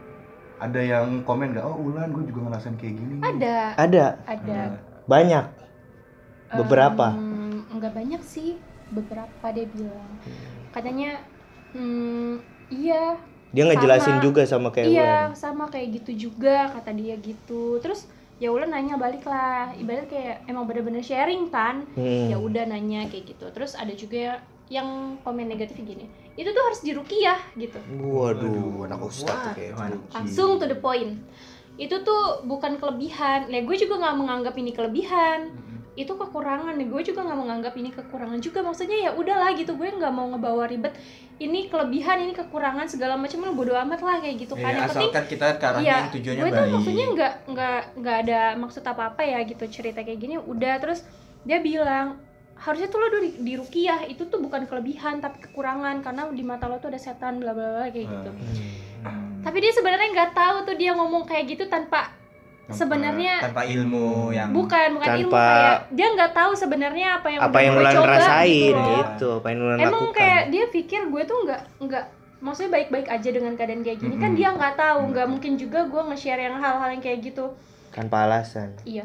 [0.57, 1.65] Ada yang komen nggak?
[1.65, 3.13] Oh Ulan, gue juga ngerasain kayak gini.
[3.15, 4.61] nih." ada Ada ada
[5.05, 5.45] banyak.
[6.57, 7.07] Beberapa.
[7.11, 8.55] Em, enggak banyak sih.
[8.91, 10.13] Beberapa dia bilang.
[10.71, 11.19] Katanya
[11.73, 12.39] hmm,
[12.71, 13.19] iya
[13.55, 14.25] Dia ngejelasin Sama.
[14.25, 15.39] juga sama kayak iya Ulan.
[15.39, 17.79] sama kayak gitu juga kata dia gitu.
[17.79, 19.71] Terus ya udah nanya balik lah.
[19.73, 22.27] Ibarat kayak emang bener-bener sharing kan Hmm.
[22.29, 23.47] ya udah nanya kayak gitu.
[23.51, 27.79] Terus ada juga yang komen negatif gini itu tuh harus dirukiah gitu.
[27.95, 29.79] Waduh, anak ustaz tuh kayak.
[30.11, 31.23] Langsung to the point.
[31.79, 33.47] Itu tuh bukan kelebihan.
[33.47, 35.55] Ya gue juga nggak menganggap ini kelebihan
[35.95, 36.75] itu kekurangan.
[36.77, 38.61] Gue juga nggak menganggap ini kekurangan juga.
[38.61, 40.95] Maksudnya ya udahlah gitu gue nggak mau ngebawa ribet.
[41.35, 44.71] Ini kelebihan ini kekurangan segala macam lu bodo amat lah kayak gitu kan.
[44.71, 46.75] Ya, yang penting kita ke arahnya Iya, yang tujuannya gue tuh baik.
[46.75, 50.35] maksudnya nggak nggak nggak ada maksud apa apa ya gitu cerita kayak gini.
[50.37, 51.03] Udah terus
[51.43, 52.19] dia bilang
[52.55, 56.03] harusnya tuh lo di, di rukiah itu tuh bukan kelebihan tapi kekurangan.
[56.03, 58.31] Karena di mata lo tuh ada setan bla bla bla kayak gitu.
[59.05, 59.45] Hmm.
[59.45, 62.09] tapi dia sebenarnya nggak tahu tuh dia ngomong kayak gitu Tanpa-
[62.67, 67.41] sebenarnya tanpa ilmu yang bukan bukan ilmu Tanpa- kayak dia nggak tahu sebenarnya apa yang
[67.43, 68.97] apa yang gue Ulan coba rasain gitu loh.
[68.97, 72.05] gitu apa yang Ulan emang lakukan kayak dia pikir gue tuh nggak nggak
[72.41, 74.39] maksudnya baik-baik aja dengan keadaan kayak gini kan Mm-mm.
[74.39, 77.45] dia nggak tahu nggak mungkin juga gue nge-share yang hal-hal yang kayak gitu
[77.91, 79.05] tanpa alasan iya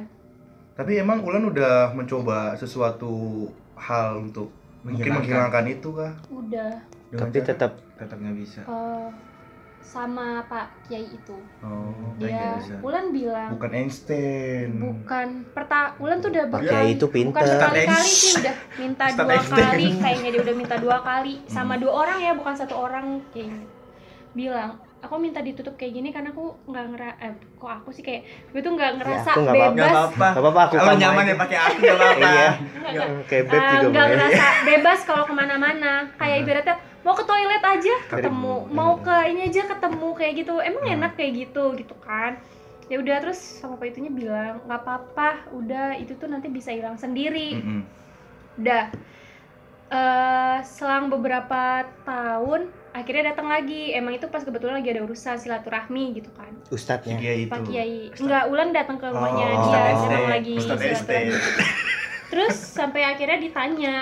[0.73, 3.11] Tapi emang Ulan udah mencoba sesuatu
[3.75, 4.47] hal untuk
[4.79, 5.67] mungkin Menghilangkan.
[5.67, 6.15] itu kah?
[6.29, 6.71] udah
[7.09, 9.07] Dengan tapi cara- tetap tetap nggak bisa eh,
[9.81, 12.73] sama Pak Kiai itu oh, ya, dia bisa.
[12.79, 14.67] Ulan bilang bukan Einstein.
[14.75, 17.43] bukan perta Ulan tuh udah Pak bukan Kiai itu bukan pinter.
[17.47, 19.65] sekali-kali sih udah minta dua Einstein.
[19.65, 23.65] kali kayaknya dia udah minta dua kali sama dua orang ya bukan satu orang kayaknya
[24.31, 28.21] bilang aku minta ditutup kayak gini karena aku nggak ngera eh, kok aku sih kayak
[28.51, 29.71] gue tuh nggak ngerasa aku nggak apa-apa.
[29.71, 32.49] bebas nggak apa-apa Gak apa-apa aku kalau nyaman ya pakai aku nggak apa-apa Iya.
[32.59, 33.09] Nggak, nggak.
[33.25, 37.63] kayak beb juga nggak boleh ngerasa bebas kalau ke mana-mana kayak ibaratnya mau ke toilet
[37.63, 38.55] aja ketemu.
[38.71, 40.09] mau ke ini aja ketemu.
[40.15, 40.55] Kayak gitu.
[40.59, 42.39] Emang enak kayak gitu gitu kan.
[42.89, 46.97] Ya udah terus sama pak itunya bilang nggak apa-apa udah itu tuh nanti bisa hilang
[46.97, 47.59] sendiri.
[47.59, 47.81] Mm-mm.
[48.59, 48.83] udah.
[49.89, 53.93] Eh selang beberapa tahun akhirnya datang lagi.
[53.93, 56.51] Emang itu pas kebetulan lagi ada urusan silaturahmi gitu kan.
[56.73, 57.17] Ustadznya.
[57.17, 57.53] Itu.
[57.53, 58.09] Pak Kiai.
[58.17, 61.37] Enggak Ulan datang ke rumahnya Oh, dia emang lagi Ustadz silaturahmi
[62.29, 63.95] terus sampai akhirnya ditanya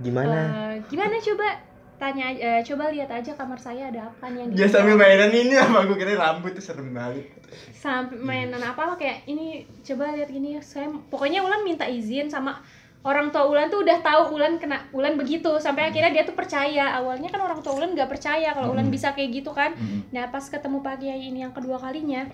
[0.00, 0.40] gimana?
[0.40, 1.48] Eh, gimana coba
[1.96, 5.30] tanya eh, coba lihat aja kamar saya ada apa nih yang dia di- sambil mainan
[5.30, 5.82] ini apa?
[5.82, 7.30] Aku kira rambut tuh serem banget.
[7.72, 9.46] Sampai mainan apa apa kayak ini
[9.80, 12.58] coba lihat gini saya pokoknya Ulan minta izin sama
[13.02, 16.96] orang tua Ulan tuh udah tahu Ulan kena Ulan begitu sampai akhirnya dia tuh percaya.
[16.96, 18.92] Awalnya kan orang tua Ulan nggak percaya kalau Ulan Hmm.
[18.92, 19.72] bisa kayak gitu kan.
[19.72, 20.08] Mm-mm.
[20.10, 22.24] nah pas ketemu Pak Kiai ini yang kedua kalinya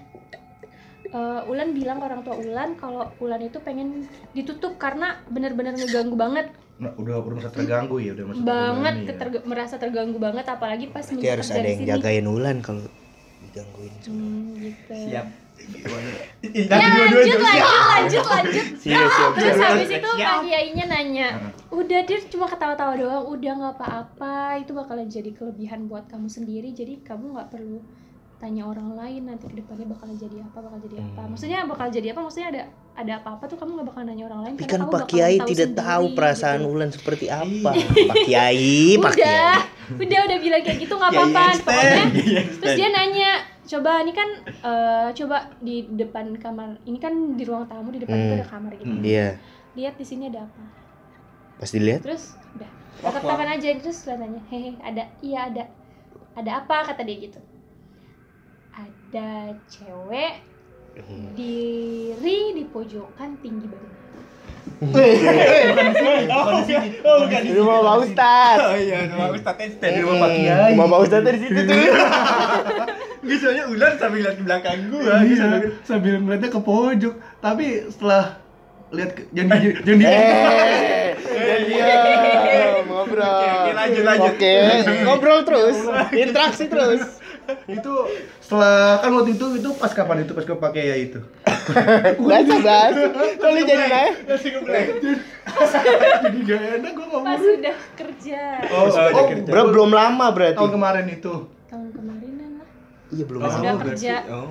[1.06, 6.14] eh, Ulan bilang ke orang tua Ulan kalau Ulan itu pengen ditutup karena bener-bener ngeganggu
[6.14, 6.48] banget
[6.80, 9.04] udah udah merasa terganggu ya, udah merasa banget ya.
[9.06, 11.90] keterg- merasa terganggu banget apalagi pas Berarti harus ada yang sini.
[11.90, 12.82] jagain Ulan kalau
[13.42, 14.94] digangguin Hmm, gitu.
[14.96, 15.26] siap
[15.60, 17.40] Ya lanjut lanjut
[17.92, 18.64] lanjut lanjut.
[18.80, 21.28] siap siap Terus siap habis itu Pak Kiainya nanya,
[21.70, 26.72] udah dia cuma ketawa-tawa doang, udah nggak apa-apa, itu bakalan jadi kelebihan buat kamu sendiri,
[26.72, 27.84] jadi kamu nggak perlu
[28.36, 31.20] tanya orang lain nanti ke depannya bakalan jadi apa, bakal jadi apa.
[31.20, 31.30] Hmm.
[31.30, 32.20] Maksudnya bakal jadi apa?
[32.22, 32.62] Maksudnya ada
[33.00, 34.54] ada apa-apa tuh kamu nggak bakalan nanya orang lain.
[34.60, 36.70] kan kamu Pak Kiai tahu tidak sendiri, tahu perasaan gitu.
[36.70, 37.40] Ulan seperti Iya.
[37.40, 37.70] apa
[38.06, 39.58] Pak Kiai Pak Udah, Kiai
[39.90, 41.42] udah udah bilang kayak gitu nggak apa-apa.
[41.60, 42.04] Pokoknya.
[42.60, 43.30] Terus dia nanya,
[43.66, 48.14] coba ini kan eh, coba di depan kamar, ini kan di ruang tamu di depan
[48.14, 48.24] Hmm.
[48.24, 48.86] itu ada kamar gitu.
[48.86, 49.02] Hmm.
[49.02, 49.28] iya
[49.70, 50.62] Lihat di sini ada apa?
[51.56, 52.70] pas dilihat Terus udah.
[53.00, 55.64] Tetap aja terus dia nanya, hehe ada, iya ada,
[56.32, 57.40] ada apa kata dia gitu.
[58.70, 60.32] Ada cewek
[61.00, 61.32] Hmm.
[61.32, 63.98] diri di pojokan tinggi badannya.
[67.40, 68.60] di rumah Pak Ustadz.
[68.60, 69.60] Oh iya rumah Ustadz.
[69.60, 70.72] Einstein Di rumah Pak Kiai.
[70.72, 71.76] rumah Pak Ustadz di situ tuh
[73.20, 75.68] Gitu soalnya ular sambil lihat ke belakang gua Iya, gitu.
[75.84, 77.14] sambil ngeliatnya ke pojok.
[77.38, 78.24] Tapi setelah
[78.90, 81.12] lihat jangan di, jangan di, eh.
[81.60, 81.94] Dia
[82.82, 84.32] ngobrol Oke, oke, lanjut, lanjut.
[84.34, 84.54] oke.
[85.04, 85.76] Ngobrol terus.
[86.24, 87.19] Interaksi terus
[87.66, 87.92] itu
[88.38, 90.32] setelah kan waktu itu itu pas kapan itu?
[90.32, 91.20] Pas ke pakai ya itu?
[92.20, 93.02] Bahasa bahasa
[93.36, 94.14] kalau jadi naik
[96.22, 97.24] jadi gak enak gue ngomong.
[97.24, 98.40] Pas sudah kerja.
[98.68, 99.46] Oh, Oh, oh, kerja.
[99.46, 100.56] bro belum lama berarti.
[100.56, 101.34] tahun kemarin itu.
[101.66, 102.68] Tahun kemarinan lah.
[103.10, 103.56] iya belum Oh, lama.
[103.56, 104.14] Sudah berarti- kerja.
[104.30, 104.48] oh.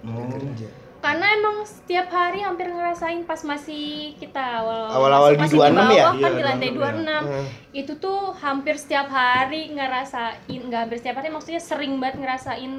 [0.00, 0.87] Oh.
[0.98, 5.78] Karena emang setiap hari hampir ngerasain pas masih kita awal Awal-awal di masih 26 ya?
[5.78, 6.82] bawah kan Iya, di lantai 26 ya.
[6.82, 7.46] 26 Hmm.
[7.70, 12.72] itu tuh hampir setiap hari ngerasain nggak hampir setiap hari maksudnya sering banget ngerasain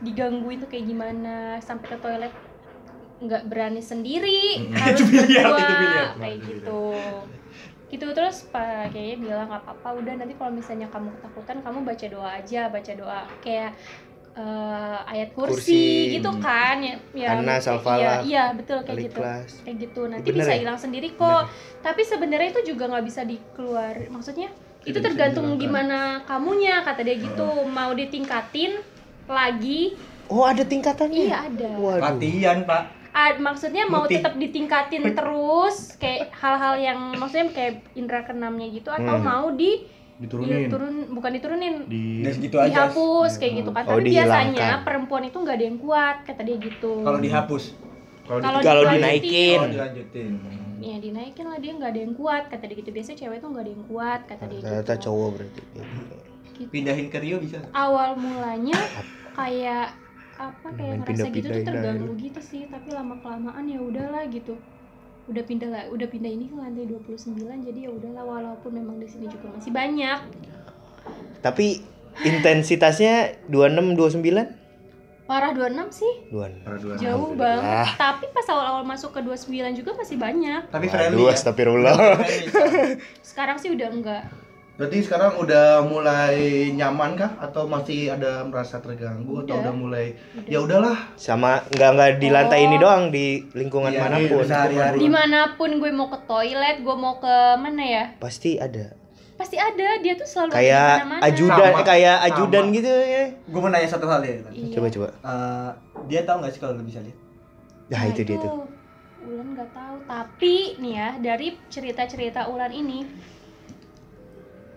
[0.00, 2.34] digangguin tuh kayak gimana sampai ke toilet
[3.16, 4.76] nggak berani sendiri Mm-mm.
[4.76, 6.82] harus berdua, kayak gitu
[7.86, 12.06] gitu terus pak kayaknya bilang nggak apa-apa udah nanti kalau misalnya kamu ketakutan kamu baca
[12.08, 13.70] doa aja baca doa kayak
[14.34, 16.14] eh, ayat kursi, Kursi.
[16.14, 19.20] gitu kan ya, ya Anas, iya, Al-Falaq, iya betul kayak gitu.
[19.20, 19.50] Al-Ikhlas.
[19.62, 20.00] kayak gitu.
[20.04, 20.58] Nanti Bener bisa ya?
[20.58, 21.42] hilang sendiri kok.
[21.80, 24.50] Tapi sebenarnya itu juga nggak bisa dikeluar maksudnya
[24.82, 27.46] itu Tidak tergantung gimana kamunya kata dia gitu.
[27.64, 28.82] Mau ditingkatin
[29.24, 29.94] lagi?
[30.26, 31.24] Oh ada tingkatannya?
[31.24, 31.68] Iya ada.
[31.74, 32.02] Waduh.
[32.02, 32.82] Latihan pak.
[33.10, 34.18] Ah, maksudnya mau Putih.
[34.18, 39.22] tetap ditingkatin terus kayak hal-hal yang maksudnya kayak indera keenamnya gitu atau Hmm.
[39.22, 39.86] mau di
[40.16, 40.56] diturunin.
[40.56, 41.74] Iya, turun bukan diturunin.
[41.86, 42.70] Di segitu aja.
[42.86, 43.70] dihapus kayak gitu.
[43.70, 46.92] Kan Oh, tapi biasanya perempuan itu nggak ada yang kuat kata dia gitu.
[47.00, 47.64] Kalau dihapus,
[48.24, 49.58] kalau di- Kalau Kalau dinaikin.
[49.58, 50.32] oh dilanjutin.
[50.80, 52.90] ya dinaikin lah dia nggak ada yang kuat kata dia gitu.
[52.90, 55.04] Biasanya cewek tuh nggak ada yang kuat kata dia Ternyata gitu.
[55.04, 55.60] cowok berarti.
[56.64, 57.58] Pindahin ke Rio bisa.
[57.72, 58.78] awal mulanya
[59.34, 59.90] kayak
[60.34, 62.62] apa kayak Main ngerasa gitu tuh terganggu gitu sih.
[62.66, 64.54] Tapi lama kelamaan ya udahlah gitu
[65.24, 67.32] udah pindah lah udah pindah ini ke lantai 29
[67.64, 70.18] jadi ya udahlah walaupun memang di sini juga masih banyak
[71.40, 71.80] Tapi
[72.24, 74.64] intensitasnya 26 29?
[75.24, 76.60] parah 26 sih 26.
[76.60, 76.94] Para dua.
[77.00, 81.32] jauh banget tapi pas awal-awal masuk ke 29 juga masih banyak Tapi friendly Waduh, ya.
[81.32, 82.60] so.
[83.24, 84.22] sekarang sih udah enggak
[84.74, 86.34] Berarti sekarang udah mulai
[86.70, 89.62] nyaman kah atau masih ada merasa terganggu atau Udah.
[89.62, 90.50] udah mulai Udah.
[90.50, 92.66] ya udahlah Sama nggak nggak di lantai Oh.
[92.66, 94.42] ini doang di lingkungan Iya, mana pun.
[94.42, 94.96] iya, sehari-hari.
[94.98, 98.98] di mana pun gue mau ke toilet gue mau ke mana ya Pasti ada.
[99.34, 102.26] pasti ada dia tuh selalu ada di Kayak ajudan Sama, kayak sama.
[102.28, 103.24] ajudan gitu ya.
[103.44, 104.34] Gue mau nanya satu hal ya.
[104.48, 104.70] Iya.
[104.72, 105.08] Coba coba.
[105.12, 105.70] Eh,
[106.04, 107.18] dia tahu nggak sih kalau lu bisa lihat?
[107.84, 108.62] Nah, itu dia tuh.
[109.24, 113.02] Ulan nggak tahu tapi nih ya dari cerita-cerita Ulan ini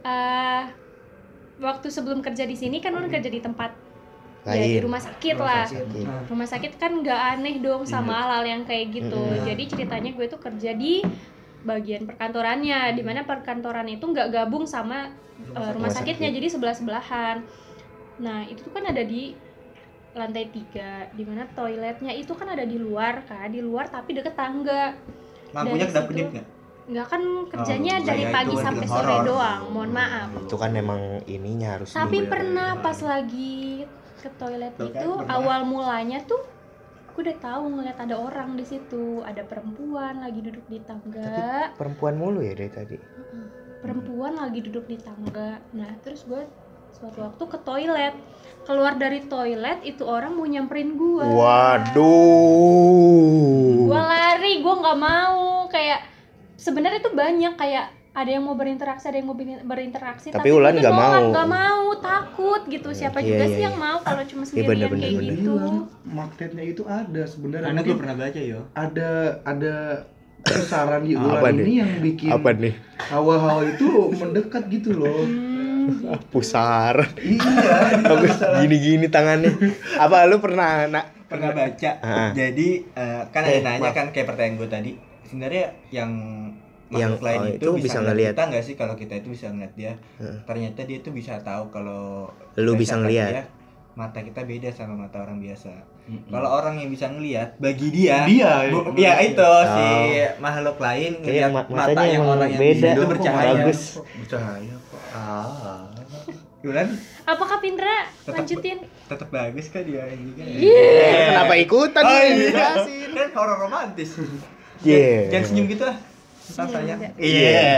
[0.05, 0.63] eh
[1.57, 3.73] waktu sebelum kerja di sini kan Ulan kerja di tempat
[4.47, 5.65] ya di rumah sakit Rumah lah.
[5.67, 6.05] sakit.
[6.31, 9.17] Rumah sakit kan nggak aneh dong sama hal-hal yang kayak gitu.
[9.17, 9.43] Mm-mm.
[9.43, 11.03] jadi ceritanya gue tuh kerja di
[11.67, 15.11] bagian perkantorannya di mana perkantoran itu nggak gabung sama
[15.51, 16.37] uh, rumah Rumah sakitnya sakit.
[16.39, 17.37] jadi sebelah sebelahan
[18.17, 19.35] nah itu tuh kan ada di
[20.17, 24.33] lantai tiga di mana toiletnya itu kan ada di luar kan di luar tapi deket
[24.33, 24.95] tangga.
[25.53, 26.47] Lampunya kedap kedip nggak?
[26.87, 30.27] Nggak kan kerjanya Oh, dari iya, pagi kan sampai sore doang mohon maaf.
[30.39, 32.29] Itu kan emang ininya harus tapi dulu ya.
[32.31, 33.83] pernah pas lagi
[34.17, 35.33] ke toilet Tuh kan, itu pernah.
[35.35, 36.41] awal mulanya tuh
[37.07, 39.21] aku udah tahu ngeliat ada orang di situ.
[39.21, 41.71] Ada perempuan lagi duduk di tangga.
[41.73, 42.97] Perempuan mulu ya dari tadi.
[43.77, 45.57] perempuan lagi duduk di tangga.
[45.71, 46.41] Nah terus gue
[46.93, 48.13] suatu waktu ke toilet.
[48.63, 52.05] Keluar dari toilet itu orang mau nyamperin gue Waduh.
[53.85, 55.65] gue lari gue nggak mau.
[55.67, 55.99] Kayak
[56.57, 60.73] sebenarnya tuh banyak kayak ada yang mau berinteraksi ada yang mau ber- berinteraksi Tapi Ulan
[60.73, 61.21] gue nggak mau.
[61.29, 63.67] nggak mau takut gitu siapa Iya, juga iya, sih iya.
[63.67, 65.33] yang mau kalau cuma Iya, sendirian bener, kayak bener, bener.
[65.35, 68.59] gitu bilang magnetnya itu ada sebenarnya Karena gue pernah baca yo.
[68.75, 69.09] ada
[69.43, 69.75] ada
[70.39, 71.63] kesaran di Apa ulan nih?
[71.63, 72.73] ini yang bikin Apa nih?
[73.05, 75.21] hawa-hawa itu mendekat gitu loh
[75.87, 76.99] Hmm, Pusar.
[77.17, 77.39] iya
[78.09, 79.55] Bagus gini-gini tangannya.
[79.95, 81.91] Apa lu pernah nak Pernah baca.
[81.99, 82.31] Ah.
[82.31, 83.95] Jadi eh, kan ada Eh, nanya maaf.
[83.95, 84.91] kan kayak pertanyaan gue tadi.
[85.27, 86.11] Sebenarnya yang
[86.87, 89.51] Yang- makhluk lain oh, itu, itu bisa ngeliat kita nggak sih kalau kita itu bisa
[89.51, 89.93] ngeliat dia?
[90.17, 90.39] Heeh.
[90.41, 93.43] Ternyata dia tuh bisa tahu kalau Lu bisa dia,
[93.93, 95.73] mata kita beda sama mata orang biasa.
[96.07, 96.31] Mm-mm.
[96.31, 99.87] Kalau orang yang bisa ngeliat, bagi dia, dia Bu, ya itu si
[100.39, 102.87] makhluk lain ngeliat Kayak ma- mata matanya yang orang yang beda.
[102.87, 103.51] itu Kok bercahaya.
[103.59, 103.81] Bagus.
[104.15, 105.83] bercahaya kok ah
[106.57, 106.87] Bulan
[107.23, 110.45] apakah Pindra lanjutin tetap bagus kan dia ini kan.
[110.47, 112.65] Eh, kenapa ikutan Oh, iya.
[113.11, 114.09] Kan horor romantis.
[114.79, 115.29] Yeah.
[115.29, 115.97] Jangan senyum gitu ah.
[116.47, 116.93] Ntar Iya, saya.
[116.93, 117.13] enggak.
[117.17, 117.71] Iya.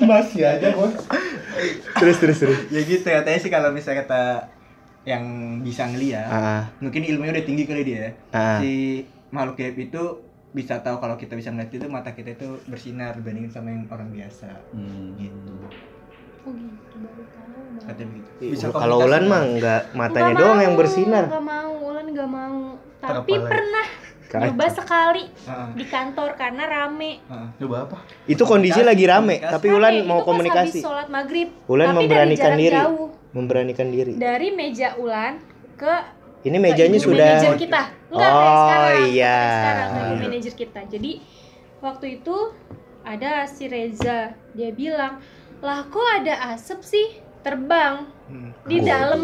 [0.02, 0.94] masih aja bos
[1.94, 2.58] Terus terus terus.
[2.68, 4.22] ya gitu katanya sih kalau misalnya kata
[5.02, 5.24] yang
[5.60, 8.12] bisa ngeliat, Ah, mungkin ilmunya udah tinggi kali dia.
[8.30, 8.58] ah.
[8.58, 10.02] Si makhluk gaib itu
[10.50, 14.08] bisa tahu kalau kita bisa ngeliat itu mata kita itu bersinar dibandingin sama yang orang
[14.08, 14.50] biasa.
[15.16, 15.54] Gitu.
[16.40, 17.60] oh gitu baru tahu.
[17.80, 18.42] Katanya begitu.
[18.66, 21.24] Kalau komunikasi Ulan sama- mah nggak matanya Nggak doang mau, yang bersinar.
[21.26, 22.58] nggak mau Ulan nggak mau
[22.98, 23.48] tapi Apalagi?
[23.48, 23.86] pernah
[24.30, 24.46] Kacau.
[24.48, 25.24] coba sekali
[25.74, 27.48] di kantor karena rame heeh.
[27.58, 29.50] coba apa Itu kondisi lagi rame, Komunikasi.
[29.50, 32.62] tapi Rame, Ulan itu mau pas komunikasi, habis sholat maghrib Ulan tapi memberanikan dari jarak
[32.62, 32.78] diri.
[32.78, 34.12] jauh memberanikan diri.
[34.14, 35.32] dari meja Ulan
[35.74, 35.94] ke
[36.40, 39.38] Ini ke mejanya ibu sudah manajer kita enggak Oh, sekarang iya.
[39.50, 41.12] sekarang ke ibu manajer kita jadi
[41.80, 42.36] waktu itu
[43.02, 44.18] ada si Reza
[44.52, 45.18] dia bilang
[45.58, 47.06] lah kok ada asap sih
[47.40, 48.54] terbang Hmm.
[48.62, 48.84] di Oh.
[48.84, 49.22] dalam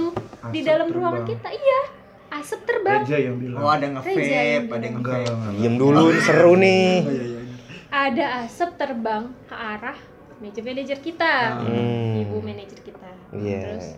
[0.48, 0.98] di dalam terbang.
[0.98, 1.80] ruangan kita iya
[2.28, 4.18] asap terbang Reja yang bilang Oh ada nge-vape,
[4.66, 5.54] ada yang nge-vape.
[5.54, 6.90] Diem dulu, seru nih.
[6.98, 7.40] Oh, iya, iya.
[7.88, 9.98] ada asap terbang ke arah
[10.36, 12.20] meja manajer kita Hmm.
[12.20, 13.60] ibu manajer kita Iya.
[13.72, 13.88] terus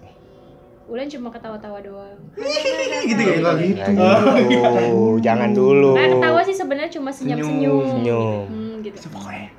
[0.87, 2.17] Ulan cuma ketawa-tawa doang
[3.11, 3.35] Gitu ya?
[3.38, 3.91] Enggak gitu
[4.49, 4.97] gitu.
[5.27, 5.93] Jangan dulu.
[5.93, 7.85] Nah, ketawa sih sebenarnya cuma senyum-senyum.
[7.93, 8.43] Senyum.
[8.47, 8.97] Hmm, gitu.
[9.11, 9.53] Pokoknya.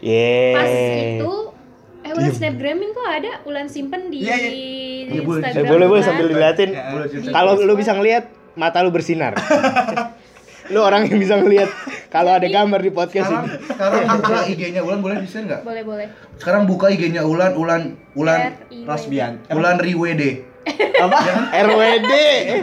[0.00, 0.54] Yeay.
[0.54, 0.66] Pas
[1.14, 1.34] itu
[2.08, 4.48] eh Ulan snapgramin kok ada Ulan simpen di, Iya, iya.
[4.48, 4.64] di
[5.10, 5.40] Iya, boleh.
[5.42, 5.60] Instagram.
[5.60, 6.08] Eh, boleh boleh Ulan.
[6.08, 6.70] sambil diliatin.
[6.70, 7.30] Ya, Boleh cerita.
[7.30, 9.32] Kalau lu bisa ngelihat mata lu bersinar.
[10.68, 11.68] lu orang yang bisa ngelihat
[12.08, 13.56] kalau ada gambar di podcast sekarang ini.
[13.64, 16.06] sekarang buka IG-nya Ulan boleh di share nggak Boleh, boleh.
[16.36, 18.84] sekarang buka IG-nya Ulan Ulan Ulan R-I-W-D.
[18.84, 19.32] Rosbian.
[19.48, 20.44] Ulan Riwede
[20.98, 21.16] Apa?
[21.56, 22.12] RWD.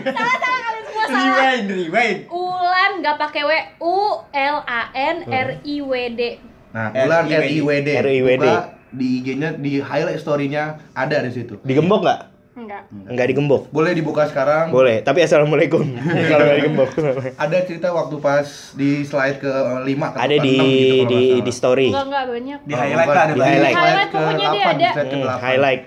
[0.05, 0.63] Semua salah.
[1.08, 2.19] Rewind, rewind.
[2.29, 6.21] Ulan nggak pakai W, U L A N R I W D.
[6.69, 7.89] nah Ulan R-I-W-D.
[7.89, 8.45] R-I-W-D R-I-W-D.
[8.45, 11.60] buka di IG-nya di highlight story-nya ada di situ.
[11.62, 12.21] Digembok nggak?
[12.55, 13.67] enggak Enggak digembok.
[13.67, 14.71] Boleh dibuka sekarang.
[14.71, 15.84] Boleh, tapi assalamualaikum.
[16.31, 16.89] Kalau nggak digembok.
[17.36, 21.21] Ada cerita waktu pas di slide ke 5 atau Ada ke di 6 gitu di
[21.43, 21.88] di story.
[21.91, 23.75] enggak enggak banyak Di highlight lah ada Di highlight.
[23.75, 24.88] Highlight ke pokoknya dia 8, ada.
[24.88, 25.43] ke Hmm, 8.
[25.43, 25.81] highlight.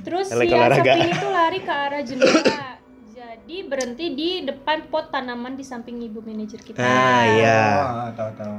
[0.00, 0.92] Terus Oleh si olahraga.
[0.92, 2.68] Asapin itu lari ke arah jendela.
[3.10, 6.80] Jadi berhenti di depan pot tanaman di samping ibu manajer kita.
[6.80, 7.60] Ah, iya.
[7.82, 8.56] Oh, tahu tahu.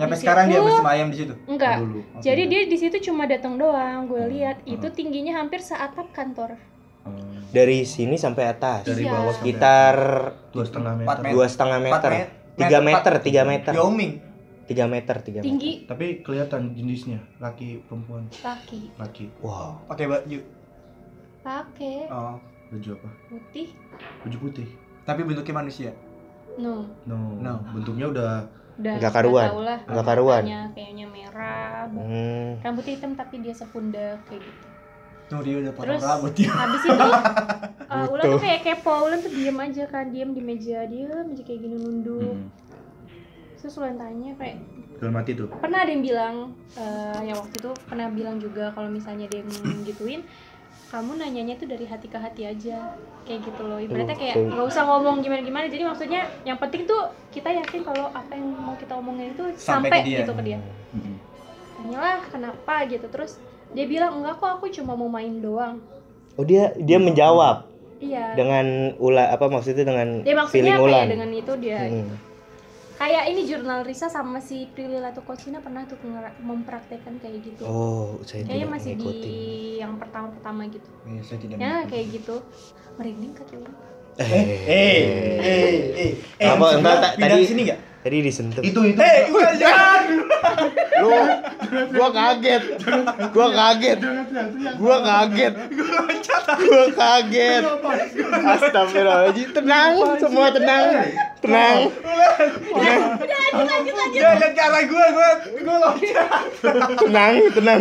[0.00, 1.34] Nyampe Di sekarang dia situ- bersemayam di situ.
[1.44, 1.76] Enggak.
[1.78, 2.00] Dulu.
[2.10, 2.22] Oke.
[2.22, 4.00] Jadi dia di situ cuma datang doang.
[4.06, 4.30] Gue Hmm.
[4.30, 6.56] lihat itu tingginya hampir seatap kantor.
[7.02, 7.12] Oh,
[7.50, 8.84] Dari sini sampai atas.
[8.84, 9.12] dari Iya.
[9.14, 9.96] bawah Sekitar
[10.50, 11.22] dua setengah meter.
[11.26, 12.10] dua setengah meter.
[12.10, 13.72] met- Tiga met- meter, tiga meter.
[13.74, 14.12] Wyoming.
[14.66, 15.48] Tiga meter, tiga meter.
[15.50, 18.92] Tinggi Tapi kelihatan jenisnya laki perempuan laki.
[18.94, 19.82] laki Wow.
[19.84, 20.38] Pakai baju.
[21.40, 22.36] Pakai Oh.
[22.70, 23.08] baju apa?
[23.26, 23.68] putih.
[24.20, 24.68] Baju putih.
[25.02, 25.90] Tapi bentuknya manusia.
[26.54, 26.84] No.
[27.02, 27.18] No.
[27.34, 27.64] No.
[27.72, 28.44] Bentuknya udah
[28.80, 29.48] Udah Nggak karuan.
[29.84, 30.42] Nggak karuan.
[30.72, 31.84] Kayaknya merah.
[31.86, 32.56] Hmm.
[32.64, 34.66] Rambut hitam tapi dia sepundak kayak gitu.
[35.30, 36.50] Tuh dia udah potong Terus rambut dia.
[36.50, 36.90] habis itu
[37.92, 41.42] uh, Ulan tuh kayak kepo, Ulan tuh diem aja kan, diem di meja, diem aja
[41.44, 42.34] kayak gini nunduk.
[42.34, 42.50] hmm.
[43.54, 44.58] Terus Ulan tanya kayak
[44.98, 45.48] dalam hati tuh.
[45.48, 46.34] pernah ada yang bilang
[46.74, 50.20] eh, yang waktu itu pernah bilang juga kalau misalnya dia yang gituin
[50.90, 54.50] kamu nanyanya tuh dari hati ke hati aja kayak gitu loh ibaratnya kayak Oke.
[54.50, 56.98] nggak usah ngomong gimana gimana jadi maksudnya yang penting tuh
[57.30, 60.18] kita yakin kalau apa yang mau kita omongin itu Sampai sampai, ke dia.
[60.20, 60.58] gitu ke dia
[60.90, 61.16] Hmm.
[61.76, 63.38] tanyalah kenapa gitu terus
[63.70, 65.78] dia bilang enggak kok aku cuma mau main doang
[66.34, 70.98] Oh dia dia menjawab iya dengan ula apa maksudnya dengan dia feeling maksudnya ulan.
[70.98, 72.10] kayak dengan itu dia Hmm.
[73.00, 75.96] Kayak ini jurnal Risa sama si Prilly Latukosina pernah tuh
[76.38, 79.24] mempraktekkan kayak gitu Oh, saya kayaknya tidak masih mengikuti.
[79.24, 79.38] di
[79.80, 81.88] yang pertama-pertama gitu Iya, saya tidak ya mengikuti.
[81.88, 82.34] kayak gitu
[82.94, 83.72] merinding kaki lu
[84.18, 86.46] Eh, Eh, eh, eh, eh.
[86.46, 87.80] Apa, enggak, pindah tadi- sini enggak?
[88.00, 88.60] Tadi disentuh.
[88.60, 88.96] Itu itu.
[88.98, 89.89] Eh, gua jangan.
[91.00, 91.10] Lu
[91.96, 92.62] gua kaget.
[93.32, 93.98] Gua kaget.
[94.76, 95.54] Gua kaget.
[96.60, 97.62] Gua kaget.
[98.40, 99.48] Astagfirullahaladzim.
[99.56, 100.84] Tenang, semua tenang.
[101.40, 101.76] Tenang.
[104.10, 105.30] Jangan ke arah gua, gua
[105.64, 106.28] gua loncat.
[107.00, 107.80] Tenang, tenang.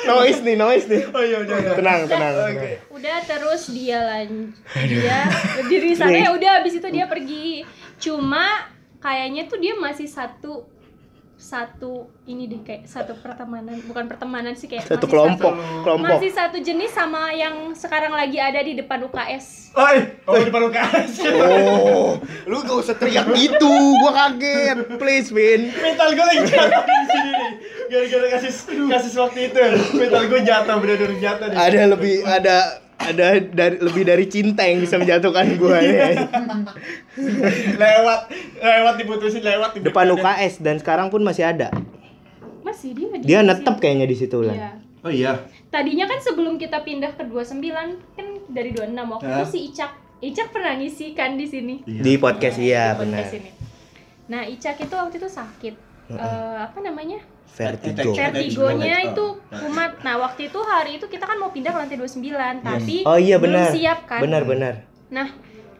[0.00, 1.02] Noise nih, noise nih.
[1.12, 1.76] Oh iya, udah.
[1.76, 2.34] Tenang, tenang.
[2.40, 2.90] Oke.
[3.00, 5.24] udah terus dia lan dia
[5.56, 7.64] berdiri sana ya udah habis itu dia pergi
[7.96, 8.68] cuma
[9.00, 10.68] kayaknya tuh dia masih satu
[11.40, 16.04] satu ini deh kayak satu pertemanan bukan pertemanan sih kayak Satu kelompok, satu- kelompok.
[16.06, 20.66] masih satu jenis sama yang sekarang lagi ada di depan UKS Oi, oh di depan
[20.66, 21.10] UKS.
[21.30, 23.70] Oh, lu gak usah teriak gitu.
[23.96, 24.98] Gua kaget.
[24.98, 25.70] Please, Vin.
[25.70, 27.50] Mental gua lagi jatuh di sini nih.
[27.86, 29.62] Gara-gara kasus kasus waktu itu.
[29.94, 31.56] Mental gua jatuh bener-bener jatuh nih.
[31.56, 32.56] Ada lebih ada
[33.00, 36.28] ada dari lebih dari cinta yang bisa menjatuhkan gua ya.
[37.74, 38.20] lewat
[38.60, 41.72] lewat diputusin lewat di Depan UKS dan sekarang pun masih ada.
[42.60, 44.52] masih dia Dia di netep kayaknya di situ lah.
[44.54, 44.70] Iya.
[45.00, 45.32] Oh iya.
[45.72, 47.56] tadinya kan sebelum kita pindah ke 29
[48.12, 52.60] kan dari 26 waktu itu si Icak Icak pernah ngisi kan di sini Di podcast
[52.60, 53.24] iya Di benar.
[53.24, 53.50] podcast ini.
[54.28, 55.74] Nah, Icak itu waktu itu sakit.
[56.18, 57.20] Eh, apa namanya?
[57.50, 58.14] Vertigo.
[58.14, 58.66] Vertigo.
[58.66, 60.00] Vertigonya itu kumat.
[60.02, 63.36] Nah, waktu itu hari itu kita kan mau pindah ke lantai 29, tapi Oh iya
[63.36, 63.72] belum benar.
[63.74, 64.20] siap kan.
[64.22, 64.74] Benar benar.
[65.10, 65.28] Nah,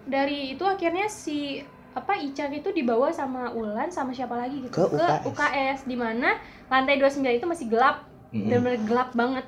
[0.05, 4.87] dari itu akhirnya si apa Icak itu dibawa sama Ulan sama siapa lagi gitu Ke
[4.95, 5.27] UKS.
[5.27, 6.39] UKS di mana
[6.71, 9.47] lantai 29 itu masih gelap dan benar gelap banget.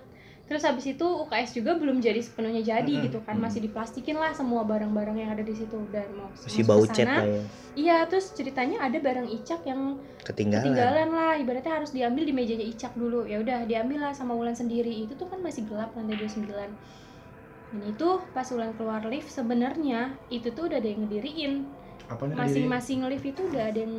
[0.53, 4.69] Terus habis itu UKS juga belum jadi sepenuhnya jadi gitu kan, masih diplastikin lah semua
[4.69, 7.41] barang-barang yang ada di situ dan mau Masih bau cat lah ya.
[7.73, 10.61] Iya, terus ceritanya ada barang Icak yang Ketinggalan.
[10.61, 13.25] ketinggalan lah, ibaratnya harus diambil di mejanya Icak dulu.
[13.25, 14.93] Ya udah, diambil lah sama Ulan sendiri.
[14.93, 16.53] Itu tuh kan masih gelap lantai 29.
[16.53, 21.65] Dan itu pas Ulan keluar lift sebenarnya itu tuh udah ada yang ngediriin.
[22.13, 22.37] Apa nih?
[22.37, 23.95] Masing-masing lift itu udah ada yang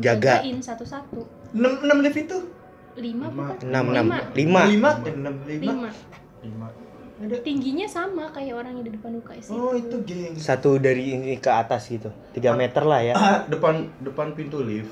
[0.00, 0.40] Jaga.
[0.40, 1.20] jagain satu-satu.
[1.52, 2.61] 6 6 lift itu.
[2.96, 3.26] Lima?
[3.64, 4.62] Enam enam Lima.
[4.68, 4.90] lima.
[5.00, 5.64] 5 6 5.
[5.64, 5.88] Lima.
[6.42, 6.68] Lima.
[7.22, 10.34] Tingginya sama kayak orang yang di depan UKS Oh, itu geng.
[10.34, 12.10] Satu dari ini ke atas gitu.
[12.34, 13.14] Tiga meter lah ya.
[13.46, 14.90] Depan depan pintu lift.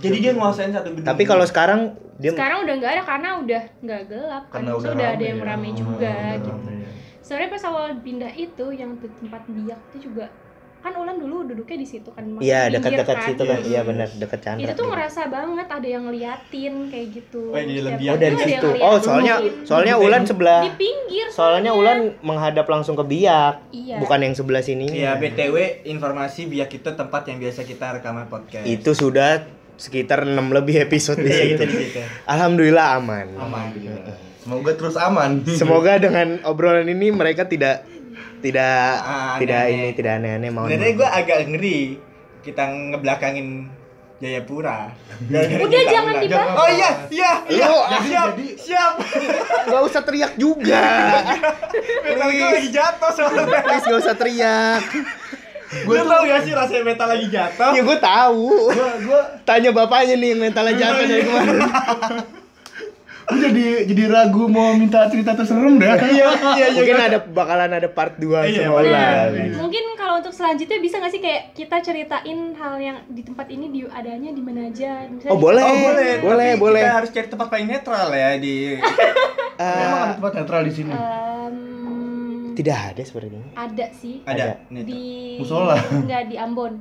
[0.00, 1.06] Jadi dia nguasain satu gedung.
[1.06, 4.54] Tapi kalau sekarang dia Sekarang udah nggak ada karena udah nggak gelap kan.
[4.58, 5.46] Karena udah udah ada yang ya.
[5.46, 6.50] rame Oh, juga udah gitu.
[6.50, 6.90] rame ya.
[7.20, 10.26] Sebenarnya pas awal pindah itu yang tempat biak itu juga
[10.80, 13.26] kan Ulan dulu duduknya di situ kan Iya dekat-dekat kan.
[13.26, 13.58] situ kan.
[13.62, 14.62] Iya benar dekat Chandra.
[14.62, 17.42] Itu tuh ngerasa banget ada yang ngeliatin kayak gitu.
[17.48, 18.10] Oh, di dalam Setiap biak.
[18.10, 18.68] Oh dari ada yang situ.
[18.80, 20.60] Oh soalnya soalnya Ulan sebelah.
[20.62, 23.54] di pinggir Soalnya Ulan menghadap langsung ke biak.
[23.70, 23.96] Iya.
[23.98, 24.90] Bukan yang sebelah sini.
[24.90, 28.64] Iya, BTW informasi biak itu tempat yang biasa kita rekaman podcast.
[28.64, 31.54] Itu sudah sekitar 6 lebih episode di Iya, situ.
[31.56, 32.00] itu di situ.
[32.24, 33.26] Alhamdulillah aman.
[33.36, 33.72] Aman.
[34.38, 35.44] Semoga terus aman.
[35.46, 37.84] Semoga dengan obrolan ini mereka tidak
[38.40, 39.80] tidak Ah, tidak aneh-aneh.
[39.82, 40.64] ini tidak aneh-aneh mau.
[40.64, 41.78] Sebenarnya gue agak ngeri
[42.40, 43.48] kita ngebelakangin
[44.18, 44.92] Jayapura.
[45.24, 46.52] Udah jangan dibahas.
[46.52, 47.66] Oh iya, iya, iya.
[47.98, 48.92] Siap, jadi- siap.
[49.64, 50.84] nggak usah teriak juga.
[52.04, 53.64] Metal gue lagi jatuh soalnya.
[53.64, 54.82] Please nggak usah teriak.
[55.70, 57.70] Gue tau gak sih rasanya metal lagi jatuh?
[57.72, 58.44] Ya gue tahu.
[58.68, 61.56] Gua gua Tanya bapaknya nih yang mentalnya jatuh dari kemarin.
[63.32, 65.94] jadi jadi ragu mau minta cerita terserem dah.
[66.10, 66.66] Iya, iya, iya.
[66.72, 69.00] Mungkin ada bakalan ada part 2 Iya, sama iya.
[69.28, 73.46] Nah, mungkin kalau untuk selanjutnya bisa nggak sih kayak kita ceritain hal yang di tempat
[73.46, 75.04] ini di adanya di mana aja?
[75.04, 76.82] Misalnya Oh boleh, Oh boleh, boleh, Tapi boleh.
[76.82, 78.54] Kita harus cari tempat paling netral ya di.
[79.60, 80.88] Eh, Emang ada tempat netral di sini.
[80.88, 81.56] em,
[82.54, 83.44] tidak ada sepertinya.
[83.52, 84.56] ada sih Ada.
[84.72, 85.76] Di Musola.
[85.76, 86.80] Enggak di Ambon.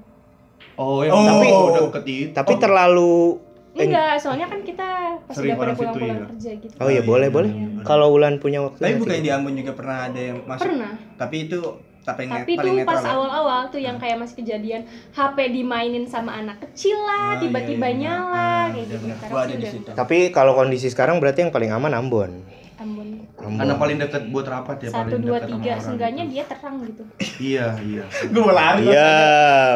[0.76, 1.28] Oh, yang Oh.
[1.28, 2.32] tapi udah itu.
[2.32, 4.90] Tapi terlalu eh, Enggak, soalnya kan kita
[5.30, 6.30] pas Sering udah pada pulang-pulang iya.
[6.34, 6.76] kerja gitu.
[6.82, 7.52] Oh iya boleh iya, boleh.
[7.54, 7.68] iya.
[7.86, 8.82] Kalau Ulan punya waktu.
[8.82, 10.66] Tapi bukannya di Ambon juga pernah ada yang masuk?
[10.66, 10.92] Pernah.
[11.16, 11.60] Tapi itu
[12.00, 13.12] tapi, Tapi paling tuh pas ya?
[13.14, 14.82] awal-awal tuh yang kayak masih kejadian
[15.14, 18.02] HP dimainin sama anak kecil lah, Ah, tiba-tiba iya, iya.
[18.02, 19.90] nyala Ah, kayak iya gitu.
[19.94, 22.32] Tapi kalau kondisi sekarang berarti yang paling aman Ambon.
[22.80, 23.28] Ambon.
[23.36, 23.60] Ambon.
[23.60, 26.32] Karena paling dekat buat rapat ya Satu paling dua dekat sama tiga, orang seenggaknya gitu.
[26.32, 27.04] dia terang gitu.
[27.40, 28.04] Iya, iya.
[28.32, 28.84] Gue mau lari.
[28.88, 29.12] Iya.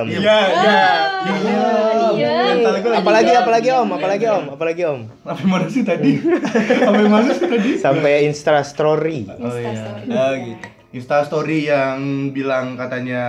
[0.08, 0.84] Iya, iya.
[1.28, 1.68] Iya,
[2.16, 2.34] iya.
[2.56, 5.01] Gue lagi Apalagi apalagi diam, Om, apalagi Om, apalagi Om.
[5.28, 6.12] Sampai mana sih tadi?
[6.88, 7.72] Sampai mana sih tadi?
[7.76, 9.20] Sampai Insta story.
[9.28, 9.72] Oh iya.
[9.76, 10.08] Instastory.
[10.16, 10.66] Oh gitu.
[10.93, 11.99] Insta story yang
[12.32, 13.24] bilang katanya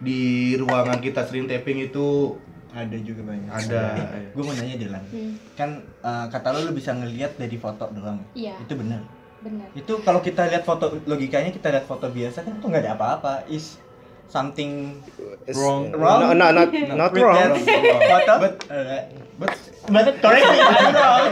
[0.00, 2.34] di ruangan kita sering taping itu
[2.72, 3.50] Ada juga banyak.
[3.50, 3.82] Ada.
[4.30, 5.04] Gue mau nanya Dilan.
[5.04, 8.22] Hmm, Kan eh, kata lo lu bisa ngelihat dari foto doang.
[8.32, 9.02] Iya, Itu benar.
[9.40, 9.66] benar.
[9.72, 13.32] Itu kalau kita lihat foto logikanya kita lihat foto biasa kan itu nggak ada apa-apa.
[13.46, 13.80] Is
[14.26, 15.02] something
[15.50, 15.90] Wrong.
[15.90, 16.20] Wrong?
[16.22, 17.58] No, no, not not with wrong.
[18.06, 18.34] foto.
[18.38, 19.02] But- Eh,
[19.36, 19.50] but
[19.88, 21.24] but correct me, I'm wrong.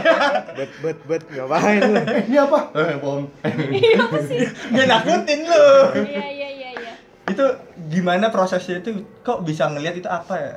[0.51, 2.01] Bet bet bet ngapain lu?
[2.01, 2.59] eh, ini apa?
[2.73, 3.23] Eh, bom.
[3.69, 4.41] Iya apa sih?
[4.75, 5.67] Gak nakutin lu.
[6.03, 6.93] Iya, iya, iya, iya.
[7.25, 7.45] Itu
[7.87, 10.53] gimana prosesnya itu kok bisa ngelihat itu apa ya?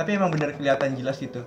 [0.00, 1.44] Tapi emang benar kelihatan jelas itu.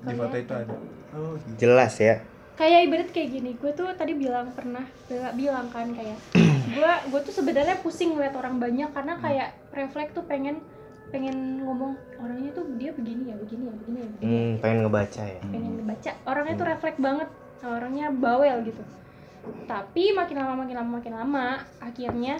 [0.00, 0.72] Di foto itu ada.
[1.12, 1.68] Oh, gitu.
[1.68, 2.16] Jelas ya.
[2.54, 6.18] kayak ibarat kayak gini gue tuh tadi bilang pernah bila- bilang kan kayak
[6.74, 10.58] gue gue tuh sebenarnya pusing ngeliat orang banyak karena kayak refleks tuh pengen
[11.14, 14.26] pengen ngomong orangnya tuh dia begini ya begini ya begini ya begini ya.
[14.26, 15.38] Hmm, pengen ngebaca ya.
[15.38, 17.28] pengen dibaca orangnya tuh refleks banget
[17.62, 18.82] orangnya bawel gitu
[19.70, 21.46] tapi makin lama makin lama makin lama
[21.78, 22.34] akhirnya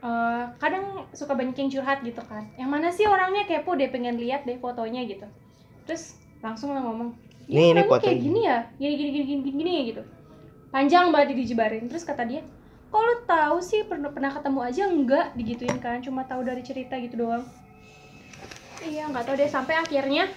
[0.00, 4.16] eh, kadang suka banyak yang curhat gitu kan yang mana sih orangnya kepo deh pengen
[4.16, 5.26] lihat deh fotonya gitu
[5.84, 7.12] terus langsung lah ngomong
[7.50, 10.02] Nih, "Ya, ini orangnya kayak fotonya." gini ya gini gini gini gini gini, gini gitu
[10.70, 12.42] panjang banget dijebarin terus kata dia
[12.90, 16.98] kok lu tahu sih pernah pernah ketemu aja enggak digituin kan cuma tahu dari cerita
[16.98, 17.46] gitu doang
[18.82, 20.30] iya nggak tahu deh sampai akhirnya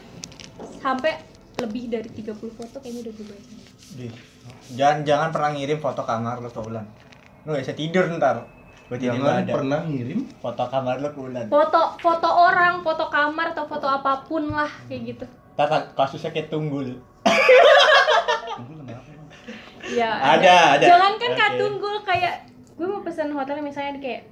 [0.83, 1.33] sampai
[1.63, 3.51] lebih dari 30 foto kayaknya udah gue baca.
[4.73, 6.85] Jangan jangan pernah ngirim foto kamar lo ke Ulan.
[7.45, 8.43] Lu gak bisa tidur ntar.
[8.85, 10.19] Gue tidur Jangan ada pernah ngirim.
[10.37, 11.45] foto kamar lo ke Ulan.
[11.47, 16.29] foto foto orang foto kamar atau foto apa pun lah kayak gitu Ntar ka- kasusnya
[16.29, 16.97] kayak tunggul.
[19.85, 20.85] ya Ada, ada.
[20.85, 21.37] jangan kan Oke.
[21.37, 22.33] Kak Tunggul kayak
[22.73, 24.25] gue mau pesan hotel misalnya kayak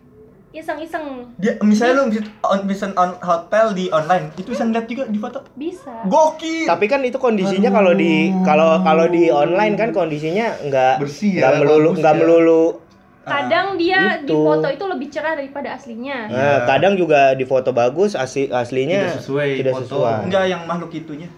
[0.52, 2.12] iseng-iseng Dia misalnya lu
[2.66, 5.40] visit on hotel di online, itu bisa ngeliat juga di foto.
[5.54, 6.68] bisa Gokil.
[6.68, 11.42] Tapi kan itu kondisinya kalau di kalau kalau di online kan kondisinya nggak Bersih ya,
[11.46, 12.20] nggak melulu nggak ya.
[12.20, 12.64] melulu.
[13.32, 14.42] Kadang dia di Itu.
[14.42, 19.18] foto itu lebih cerah daripada aslinya Nah, kadang juga di foto bagus asli aslinya Tidak
[19.20, 19.86] sesuai tidak foto.
[19.88, 20.26] sesuai.
[20.26, 21.30] Enggak yang makhluk itunya.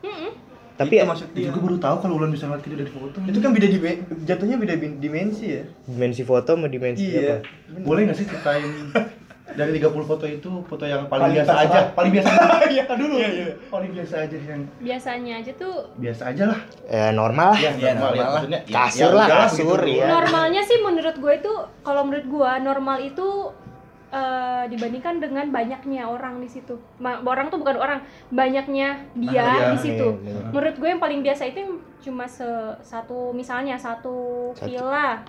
[0.00, 0.30] Mm-mm.
[0.74, 1.50] Tapi itu ya, maksudnya.
[1.50, 3.16] Gue baru tahu kalau Ulan bisa ngeliat gitu dari foto.
[3.20, 3.78] Itu kan beda di
[4.24, 5.64] jatuhnya beda dimensi ya.
[5.84, 7.38] dimensi foto sama dimensi Iya.
[7.38, 7.84] apa?
[7.84, 8.64] Boleh nggak sih ceritain
[9.52, 11.68] dari 30 foto itu foto yang paling, Paling biasa terserah.
[11.68, 12.46] aja, paling biasa aja.
[12.70, 12.82] Iya.
[12.90, 13.14] dulu.
[13.16, 13.46] Iya, iya.
[13.66, 16.60] Paling biasa aja yang biasanya aja tuh biasa aja lah.
[16.86, 17.58] Ya normal lah.
[17.58, 18.60] Ya, Iya, normal, normal ya, maksudnya.
[18.60, 20.06] ya, Kasur ya, lah, kasur, ya.
[20.08, 23.28] normalnya sih menurut gue itu kalau menurut gue normal itu
[24.10, 29.54] eh, dibandingkan dengan banyaknya orang di situ Ma- orang tuh bukan orang banyaknya dia Ah,
[29.54, 30.50] iya, di situ iya, iya.
[30.50, 31.62] menurut gue yang paling biasa itu
[32.00, 32.48] cuma se-
[32.80, 34.66] satu misalnya satu Satu.
[34.66, 35.22] villa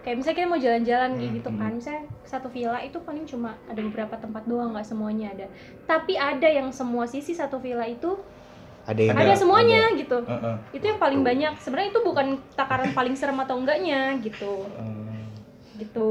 [0.00, 1.58] kayak misalnya kita mau jalan-jalan kayak Hmm, gitu hmm.
[1.58, 5.46] kan misalnya satu villa itu paling cuma ada beberapa tempat doang nggak semuanya ada
[5.84, 8.16] tapi ada yang semua sisi satu villa itu
[8.82, 10.56] Ada yang ada, semuanya gitu Heeh.
[10.72, 14.66] itu yang paling banyak sebenarnya itu bukan takaran paling serem atau enggaknya gitu
[15.76, 16.10] gitu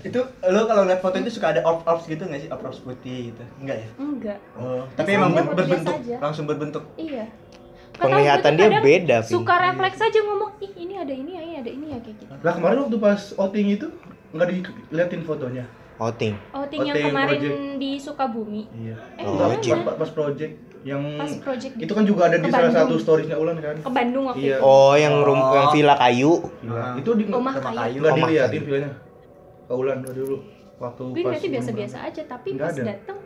[0.00, 2.48] Itu lo kalau lihat foto itu suka ada off off gitu nggak sih?
[2.50, 3.42] Off off putih gitu.
[3.58, 3.88] Enggak ya?
[3.94, 6.16] enggak Oh, tapi Biasa emang aja, berbentuk aja.
[6.18, 6.82] langsung berbentuk.
[6.96, 7.26] iya
[7.98, 9.32] Penglihatan dia beda, Vin.
[9.32, 12.32] suka refleks aja ngomong ih ini ada ini ya ini ada ini ya kayak gitu
[12.38, 13.86] Lah kemarin waktu pas outing itu
[14.30, 15.64] nggak diliatin fotonya.
[15.98, 16.34] outing.
[16.52, 17.58] outing yang Outing kemarin project.
[17.76, 18.96] di Sukabumi Iya.
[19.14, 22.70] Eh, Oh, Enggak, pas, pas project yang pas project itu kan juga ada di salah
[22.70, 23.74] satu storiesnya Ulan kan.
[23.76, 24.56] ke Bandung waktu Iya.
[24.56, 25.50] itu Oh, yang rum Oh.
[25.52, 26.32] yang villa kayu.
[26.60, 26.78] Gila.
[26.78, 26.94] Ah.
[26.94, 27.98] Itu di Rumah Rumah kayu kayu.
[27.98, 28.90] nggak Rumah diliatin villanya.
[29.60, 30.36] Ke Ulan dulu
[30.78, 33.18] waktu gue pas berarti biasa-biasa aja tapi pas dateng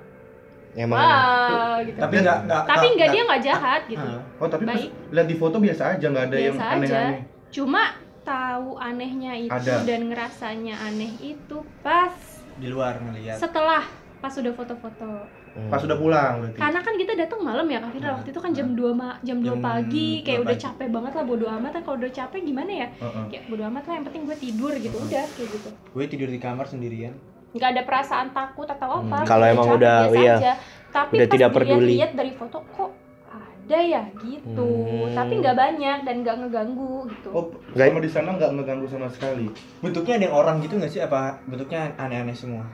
[0.75, 2.63] Emang wah gitu Tapi nggak nggak.
[2.65, 4.21] tapi nggak- dia nggak jahat gitu Ah.
[4.37, 4.91] Oh tapi pas Baik.
[5.11, 7.21] lihat di foto biasa aja nggak ada yang biasa aja aneh-aneh.
[7.51, 7.83] cuma
[8.23, 9.83] tahu anehnya itu Ada.
[9.83, 12.15] dan ngerasanya aneh itu pas
[12.55, 13.37] di luar ngelihat.
[13.37, 13.85] setelah
[14.19, 15.13] pas udah foto-foto
[15.53, 15.69] Hmm.
[15.69, 16.57] Pas udah pulang berarti.
[16.57, 19.37] karena kan kita datang malam ya Kak Fira waktu itu kan jam 2 ma jam
[19.37, 20.65] 2 Jam pagi kayak 2 udah pagi.
[20.65, 23.25] capek banget lah bodo amat lah kalau udah capek gimana ya Heeh.
[23.29, 26.41] kayak bodo amat lah yang penting gue tidur gitu udah kayak gitu Gue tidur di
[26.41, 27.13] kamar sendirian.
[27.53, 30.53] Nggak ada perasaan takut atau apa Hmm, kalau emang udah- biasa iya, aja.
[30.91, 31.93] tapi udah pas tidak peduli.
[31.95, 32.91] lihat dari foto kok
[33.31, 35.13] ada ya gitu Hmm.
[35.13, 39.07] tapi nggak banyak dan nggak ngeganggu gitu Oh, Nggak- sama di sana nggak ngeganggu sama
[39.07, 39.47] sekali.
[39.79, 41.01] Bentuknya ada yang orang gitu nggak sih?
[41.01, 42.65] Apa bentuknya aneh-aneh semua?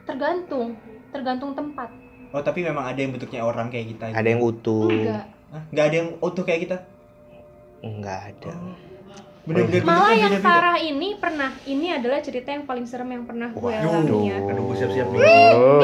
[0.00, 0.72] tergantung
[1.08, 1.88] tergantung tempat
[2.28, 4.04] Oh tapi memang ada yang bentuknya orang kayak kita.
[4.10, 4.88] Ada yang utuh.
[4.88, 5.62] enggak Hah?
[5.70, 6.76] Nggak ada yang utuh kayak kita.
[7.80, 8.52] Enggak ada.
[9.48, 13.48] Bener-bener malah bentuknya yang parah ini pernah ini adalah cerita yang paling serem yang pernah
[13.48, 15.20] gue alami ya Aduh, gue siap-siap nih.
[15.56, 15.80] Oh.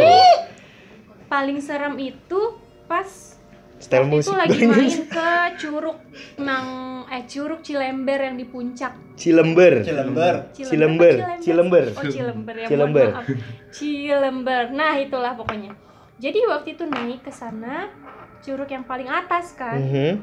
[1.24, 2.40] paling serem itu
[2.84, 3.08] pas
[3.80, 5.30] Style waktu itu musik lagi main ke
[5.64, 5.98] Curug
[6.38, 6.68] Nang
[7.08, 9.82] eh Curug Cilember yang di puncak Cilember.
[9.86, 10.34] Cilember.
[10.50, 11.14] Cilember.
[11.38, 11.84] Cilember.
[11.94, 12.66] Oh Cilember ya.
[12.66, 13.08] Cilember.
[13.08, 13.26] mohon maaf.
[13.70, 14.64] Cilember.
[14.74, 15.72] Nah, itulah pokoknya.
[16.18, 17.90] Jadi waktu itu naik ke sana
[18.42, 19.78] curug yang paling atas kan.
[19.78, 20.10] Mhm.
[20.10, 20.14] Nah,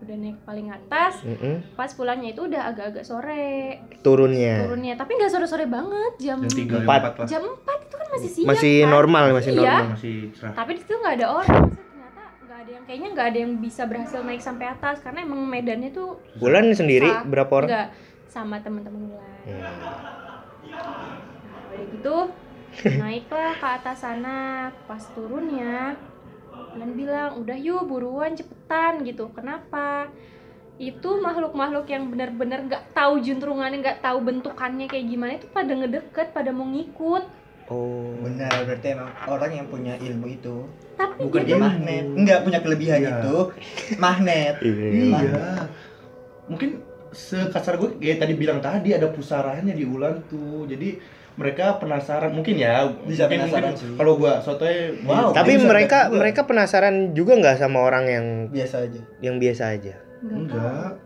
[0.00, 1.74] udah naik paling atas, Mhm.
[1.74, 4.62] pas pulangnya itu udah agak-agak sore Turunnya.
[4.62, 4.94] turunnya.
[4.94, 7.00] Tapi nggak sore-sore banget, jam tiga, jam Empat.
[7.08, 8.90] empat jam 4 itu kan masih siang Masih kan?
[8.90, 9.58] normal, masih Iya.
[9.60, 9.84] normal.
[9.92, 10.52] Masih cerah.
[10.54, 11.62] Tapi di situ nggak ada orang.
[11.68, 15.40] Ternyata nggak ada yang kayaknya nggak ada yang bisa berhasil naik sampai atas karena emang
[15.42, 17.24] medannya tuh Bulan sendiri susah.
[17.24, 17.68] berapa orang?
[17.68, 17.88] Nggak
[18.26, 19.40] sama teman-teman Ulan.
[19.42, 19.62] Hmm.
[20.68, 20.84] Nah,
[21.68, 22.16] udah gitu
[23.00, 24.36] naiklah ke atas sana
[24.84, 25.96] pas turunnya
[26.78, 30.06] Ulan bilang udah yuk buruan cepetan gitu kenapa
[30.78, 36.30] itu makhluk-makhluk yang benar-benar nggak tahu juntrungannya nggak tahu bentukannya kayak gimana itu pada ngedeket
[36.30, 37.26] pada mau ngikut
[37.68, 38.16] Oh.
[38.24, 40.64] Benar, berarti emang orang yang punya ilmu itu
[40.96, 42.04] tapi bukan dia magnet.
[42.16, 43.10] Enggak punya kelebihan Iya.
[43.20, 43.36] itu
[44.00, 44.54] magnet.
[44.64, 44.88] Iya.
[44.88, 45.32] Iya.
[46.48, 46.70] Mungkin
[47.10, 50.64] sekasar gue kayak tadi bilang tadi ada pusaranya di Ulan tuh.
[50.64, 50.98] Jadi
[51.38, 52.82] mereka penasaran mungkin ya.
[53.06, 53.94] Bisa mungkin, penasaran mungkin sih.
[53.94, 55.30] Kalau gua sotoy Wow.
[55.30, 59.00] Tapi Bisa mereka mereka penasaran juga nggak sama orang yang Biasa aja.
[59.22, 59.94] yang biasa aja.
[60.18, 60.98] enggak.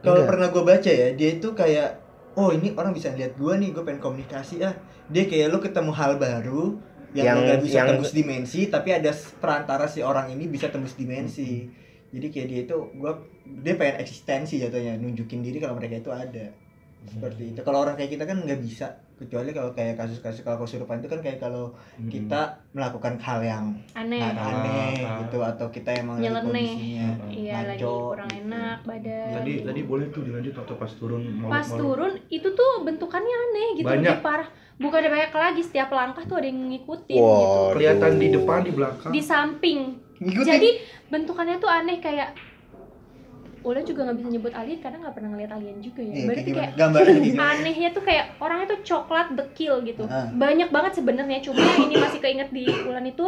[0.00, 2.00] Kalau pernah gue baca ya, dia itu kayak
[2.32, 4.72] oh ini orang bisa lihat gue nih, gue pengen komunikasi ah.
[5.10, 6.78] Dia kayak lu ketemu hal baru
[7.10, 9.10] yang, Yang- nggak bisa yang- tembus dimensi, tapi ada
[9.42, 11.66] perantara si orang ini bisa tembus dimensi.
[12.10, 13.12] Jadi kayak dia itu gua
[13.44, 16.46] dia pengen eksistensi jatuhnya, nunjukin diri kalau mereka itu ada.
[17.02, 17.60] Seperti itu.
[17.60, 18.86] Kalau orang kayak kita kan nggak bisa,
[19.16, 22.40] kecuali kalau kayak kasus-kasus kalau kesurupan itu kan kayak kalau kita
[22.72, 25.16] melakukan hal yang aneh a- aneh Ah, ah.
[25.20, 26.44] gitu atau kita emang lagi Nyeleneh.
[26.46, 31.48] kondisinya iya lagi kurang enak badan Tadi tadi boleh tuh dilanjut waktu pas turun mau
[31.48, 34.08] pas turun itu tuh bentukannya aneh gitu Banyak.
[34.10, 34.48] lebih parah
[34.78, 37.36] bukan ada banyak lagi setiap langkah tuh ada yang ngikutin Wow.
[37.36, 39.10] gitu kelihatan di depan di belakang.
[39.10, 39.78] di samping
[40.20, 40.46] Ngikutin.
[40.50, 40.68] jadi
[41.08, 42.36] bentukannya tuh aneh kayak
[43.60, 46.42] Ulan juga nggak bisa nyebut alien karena nggak pernah ngeliat alien juga ya Iya, berarti
[46.46, 47.44] kayak kayak kayak gimana?
[47.54, 50.28] anehnya tuh kayak orangnya tuh coklat dekil gitu Ah.
[50.30, 53.26] banyak banget sebenarnya cuma yang ini masih keinget di Ulan itu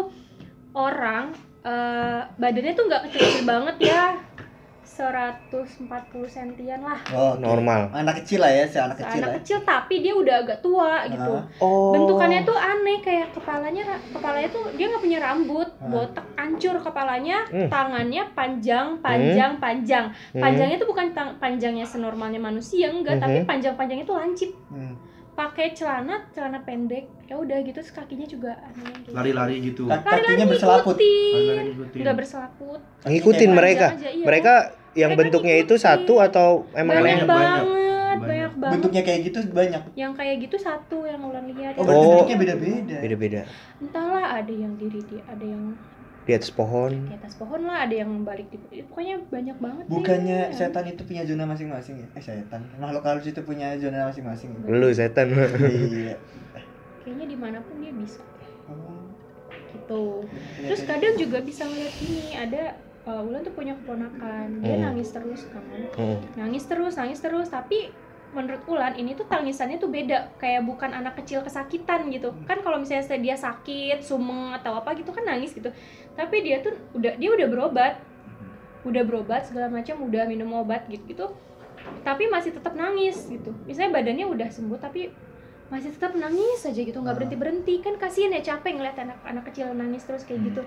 [0.72, 4.00] orang eh, badannya tuh nggak kecil-kecil banget ya
[4.92, 5.80] 140
[6.26, 7.34] sentian lah Oh.
[7.34, 7.88] Normal.
[7.90, 9.36] Anak kecil lah ya, si anak kecil anak ya.
[9.40, 11.42] kecil tapi dia udah agak tua gitu Ah.
[11.58, 11.90] Oh.
[11.90, 15.88] bentukannya tuh aneh kayak kepalanya kepalanya tuh dia nggak punya rambut Ah.
[15.88, 17.68] botak hancur kepalanya Hmm.
[17.68, 20.38] tangannya panjang panjang panjang Hmm.
[20.38, 23.46] panjangnya tuh bukan tang- panjangnya senormalnya manusia enggak tapi Mhm.
[23.46, 24.94] panjang panjangnya tuh lancip Hmm.
[25.32, 29.10] pakai celana celana pendek ya udah gitu kakinya juga aneh gitu.
[29.10, 29.82] lari-lari gitu.
[29.88, 30.94] Kak- Kakinya berselaput.
[30.94, 31.98] Lari-lari ngikutin ngikutin.
[31.98, 33.86] nggak berselaput Ngikutin mereka.
[33.90, 34.24] Aja, iya.
[34.24, 34.54] Mereka
[34.94, 35.86] yang Mereka bentuknya itu ngikutin.
[35.88, 38.20] satu atau emang banyak, banyak, banget banyak.
[38.22, 39.82] banyak, banget Bentuknya kayak gitu banyak.
[39.94, 42.20] yang kayak gitu satu yang ulan lihat Oh, Oh.
[42.20, 42.96] bentuknya beda-beda.
[42.98, 43.40] Beda-beda.
[43.78, 45.72] entahlah ada yang diri di ada yang
[46.22, 46.92] Di atas pohon.
[47.02, 49.90] di atas pohon lah ada yang balik di pokoknya banyak banget deh.
[49.90, 52.08] Bukannya setan itu punya zona masing-masing ya?
[52.12, 52.62] Eh setan.
[52.76, 54.54] Makhluk halus itu punya zona masing-masing.
[54.54, 54.70] ya?
[54.70, 55.34] Lu setan.
[55.34, 56.14] Iya.
[57.02, 58.22] kayaknya di mana pun dia bisa
[58.62, 59.10] Oh,
[59.68, 60.22] gitu
[60.54, 60.88] iya, terus iya.
[60.88, 62.62] kadang juga bisa ngeliat ini ada
[63.04, 64.84] uh, Ulan tuh punya keponakan dia Hmm.
[64.86, 65.62] nangis terus kan.
[65.96, 66.18] Hmm.
[66.36, 67.90] nangis terus nangis terus tapi
[68.32, 72.32] menurut Ulan ini tuh tangisannya tuh beda kayak bukan anak kecil kesakitan gitu.
[72.48, 75.68] Kan kalau misalnya dia sakit sumeng atau apa gitu kan nangis gitu.
[76.16, 77.94] Tapi dia tuh udah dia udah berobat.
[78.82, 81.26] Udah berobat segala macam udah minum obat gitu gitu.
[82.02, 83.52] Tapi masih tetap nangis gitu.
[83.68, 85.12] Misalnya badannya udah sembuh tapi
[85.68, 86.96] masih tetap nangis aja gitu.
[86.96, 87.18] Nggak Ah.
[87.20, 90.48] berhenti berhenti kan kasihan ya capek ngeliat anak anak kecil nangis terus kayak Hmm.
[90.48, 90.62] gitu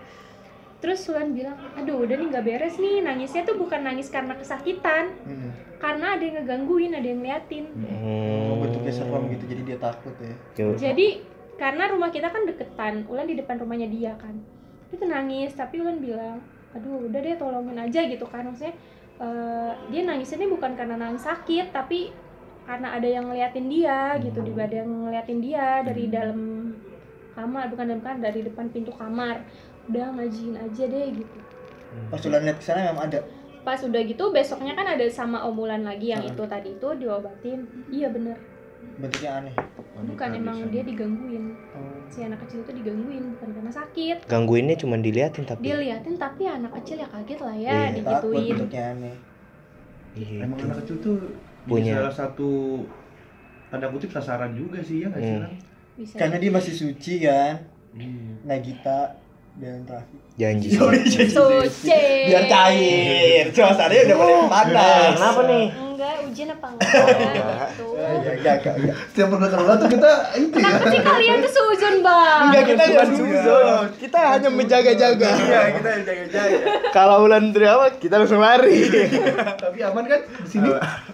[0.84, 3.02] terus Ulan bilang aduh udah nih nggak beres nih.
[3.04, 5.16] Nangisnya tuh bukan nangis karena kesakitan.
[5.26, 5.52] Hmm.
[5.76, 7.66] karena ada yang ngegangguin ada yang ngeliatin.
[8.02, 9.00] Oh, bentuknya Hmm.
[9.06, 10.34] serem gitu jadi dia takut ya.
[10.82, 11.08] Jadi
[11.60, 14.34] karena rumah kita kan deketan Ulan di depan rumahnya dia kan.
[14.90, 16.42] Dia tuh nangis tapi Ulan bilang
[16.74, 18.48] aduh udah deh tolongin aja gitu kan.
[18.50, 18.74] Maksudnya
[19.20, 22.10] eh, dia nangisnya ini bukan karena nangis sakit tapi
[22.66, 24.42] karena ada yang ngeliatin dia gitu.
[24.42, 26.40] Di ada yang ngeliatin dia dari dalam
[27.36, 29.44] kamar bukan dalam kamar dari depan pintu kamar
[29.88, 31.38] udah ngajiin aja deh gitu
[32.06, 33.20] Pas udah lihat ke sana memang ada.
[33.62, 38.08] pas udah gitu besoknya kan ada sama omulan lagi yang itu tadi itu diobatin iya
[38.08, 38.38] bener
[38.96, 39.56] Bentuknya aneh.
[40.06, 41.58] bukan emang dia digangguin
[42.06, 45.66] si anak kecil itu digangguin bukan karena sakit Gangguinnya cuma diliatin tapi.
[45.66, 49.16] diliatin tapi anak kecil ya kaget lah ya Iya, Takut digituin bentuknya aneh.
[50.14, 50.34] Gitu.
[50.38, 51.18] Emang anak kecil tuh
[51.66, 51.94] Punya.
[51.98, 52.52] salah satu
[53.68, 55.42] tanda kutip sasaran juga sih ya nggak sih Hmm.
[55.42, 55.54] Lan?
[55.96, 57.56] bisa Karena dia masih suci kan.
[57.92, 58.14] Iya.
[58.46, 58.98] Nagita
[59.56, 60.16] dan Raffi.
[60.36, 60.68] Janji.
[61.32, 63.44] suci Biar cair.
[63.50, 65.16] Suasananya udah mulai panas.
[65.16, 65.66] Kenapa nih?
[65.96, 68.96] enggak ujian apa Oh, enggak gitu Ya, enggak, enggak, enggak.
[69.08, 70.60] Setiap pernah keluar tuh kita itu ya.
[70.60, 73.40] kenapa sih kalian tuh suzon bang Enggak kita Bukan juga.
[73.40, 73.86] suzon.
[73.96, 75.30] Kita hanya menjaga-jaga.
[75.32, 76.58] Iya, kita jaga-jaga.
[76.92, 78.76] Kalau Ulan teriak kita langsung lari.
[79.56, 80.68] Tapi aman kan di sini?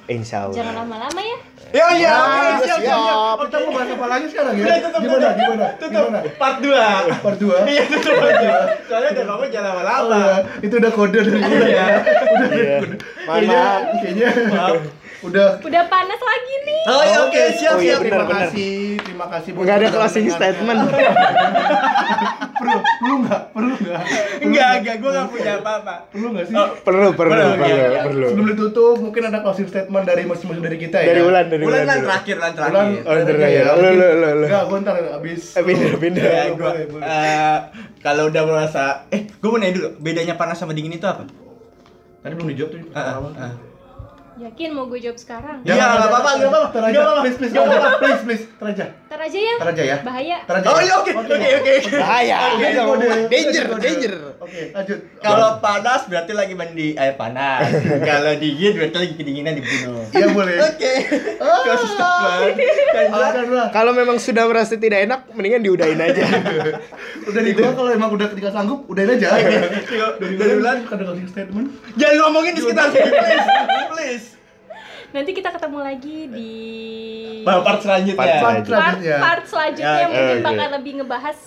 [0.09, 0.55] Insya Allah.
[0.57, 1.37] jangan lama-lama ya
[1.71, 2.99] Ya, iya, Ah, oke, siap, siap, siap.
[2.99, 3.37] siap.
[3.41, 4.63] Kita mau bahas apa lagi sekarang ya?
[4.63, 5.19] Udah, tutup, Gimana?
[5.23, 5.39] tutup.
[5.39, 5.67] Gimana?
[5.73, 6.03] Tutup.
[6.03, 6.19] Gimana?
[6.35, 7.23] Part 2.
[7.23, 7.57] Part 2.
[7.71, 8.51] Iya, tutup aja.
[8.85, 10.19] Soalnya udah jangan Oh, lama-lama.
[10.21, 10.37] ya.
[10.59, 11.87] Itu udah kode dari kita ya.
[12.33, 12.77] Udah Iya.
[13.23, 13.81] kayaknya Maaf.
[13.97, 14.75] kayaknya Maaf.
[15.21, 17.99] Udah udah panas lagi nih Oh, iya, oke, siap, Oh, iya, siap.
[17.99, 18.41] benar, terima benar.
[18.43, 20.39] kasih, terima kasih Enggak ada closing mendengarkan.
[20.55, 20.79] statement.
[22.61, 23.41] perlu, perlu nggak?
[23.51, 24.01] Perlu nggak?
[24.41, 25.95] Enggak, enggak, gua enggak punya apa-apa.
[26.09, 26.55] Perlu nggak sih?
[26.55, 28.01] Oh, Perlu, perlu, Perlu, perlu, iya, iya.
[28.01, 28.27] perlu.
[28.27, 31.07] Sebelum ditutup, mungkin ada closing statement dari masing-masing dari kita ya.
[31.07, 31.93] Dari Ulan, dari Bulan Ulan.
[31.93, 32.05] dulu.
[32.07, 33.01] terakhir, lan Ulan, terakhir.
[33.03, 33.63] Oh, terakhir.
[33.63, 34.45] Lu, lu, lu, lu.
[34.47, 35.41] Enggak, gua ntar abis.
[35.51, 36.23] Eh, pindah, pindah.
[36.25, 36.85] Ya, gua boleh.
[36.99, 37.57] eh,
[37.99, 41.29] kalau udah merasa eh, gua mau nanya dulu, bedanya panas sama dingin itu apa?
[42.19, 42.79] Tadi belum dijawab tuh.
[42.91, 43.53] Ah, ah.
[44.41, 44.47] Ah.
[44.47, 46.67] yakin mau gue jawab sekarang Iya, nggak apa-apa, nggak apa-apa.
[46.67, 47.21] Ntar aja, Nggak apa-apa.
[47.21, 47.81] please, please, Nggak ntar aja.
[47.81, 47.99] apa-apa.
[48.01, 48.85] please, please, ntar aja.
[49.05, 49.97] ntar aja ya Ntar aja ya.
[50.01, 50.65] bahaya Ntar aja.
[50.65, 50.81] Oh ya.
[50.81, 51.73] iya, oke, oke, oke.
[51.93, 52.37] Bahaya.
[53.27, 54.13] Danger, danger.
[54.41, 54.99] Oke, lanjut.
[55.17, 57.61] Kalau panas berarti lagi mandi air panas.
[58.09, 60.01] Kalau dingin berarti lagi kedinginan dibunuh.
[60.11, 60.55] Iya boleh.
[60.65, 60.93] Oke.
[61.39, 62.55] Kasus statement.
[62.89, 63.45] Kan Ah, kan.
[63.71, 66.25] Kalau memang sudah merasa tidak enak, mendingan diudahin aja.
[67.29, 69.29] Udah di gua kalau emang udah ketika sanggup, udahin aja.
[70.17, 71.67] Dari dari bulan ada closing statement.
[71.93, 73.47] jangan ngomongin di sekitar sini, please.
[73.91, 74.25] Please.
[75.11, 76.51] Nanti kita ketemu lagi di
[77.41, 78.15] Bah, part selanjutnya.
[78.15, 79.17] Part part, selanjutnya.
[79.17, 80.45] part selanjutnya Ya, mungkin oke.
[80.45, 81.37] bakal lebih ngebahas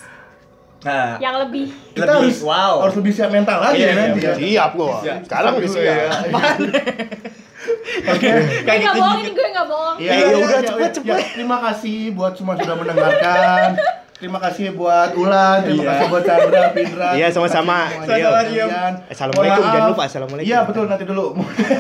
[0.84, 2.74] Nah, yang lebih Kita lebih harus wow.
[2.84, 4.34] harus lebih siap mental lagi Iya, ya iya, nanti ya.
[4.36, 4.96] Siap gua.
[5.00, 5.18] Siap.
[5.24, 5.94] Sekarang udah Dulu ya.
[5.96, 6.32] siap.
[8.12, 8.28] Oke.
[8.60, 10.92] gue nggak bohong ini gue nggak bohong Iya, Ya, iya, udah, iya, cepet, iya.
[10.92, 11.16] cepet.
[11.16, 13.68] Ya, terima kasih buat semua sudah mendengarkan.
[14.14, 15.90] Terima kasih buat Ulan, terima Iya.
[15.90, 17.08] kasih buat Chandra, Pindra.
[17.12, 17.90] Iya, sama-sama.
[18.00, 18.92] Kalian.
[19.04, 20.48] Assalamualaikum, jangan lupa, assalamualaikum.
[20.48, 21.26] Iya, betul nanti dulu.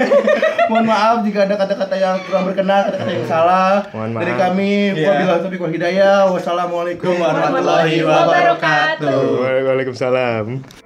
[0.70, 3.86] Mohon maaf jika ada kata-kata yang kurang berkenan, kata-kata yang salah.
[3.94, 4.42] Mohon Dari maaf.
[4.42, 5.06] kami, Iya.
[5.08, 6.16] wabillahi taufiq wal hidayah.
[6.28, 9.18] Wassalamualaikum Warahmatullahi wabarakatuh.
[9.64, 10.83] Waalaikumsalam.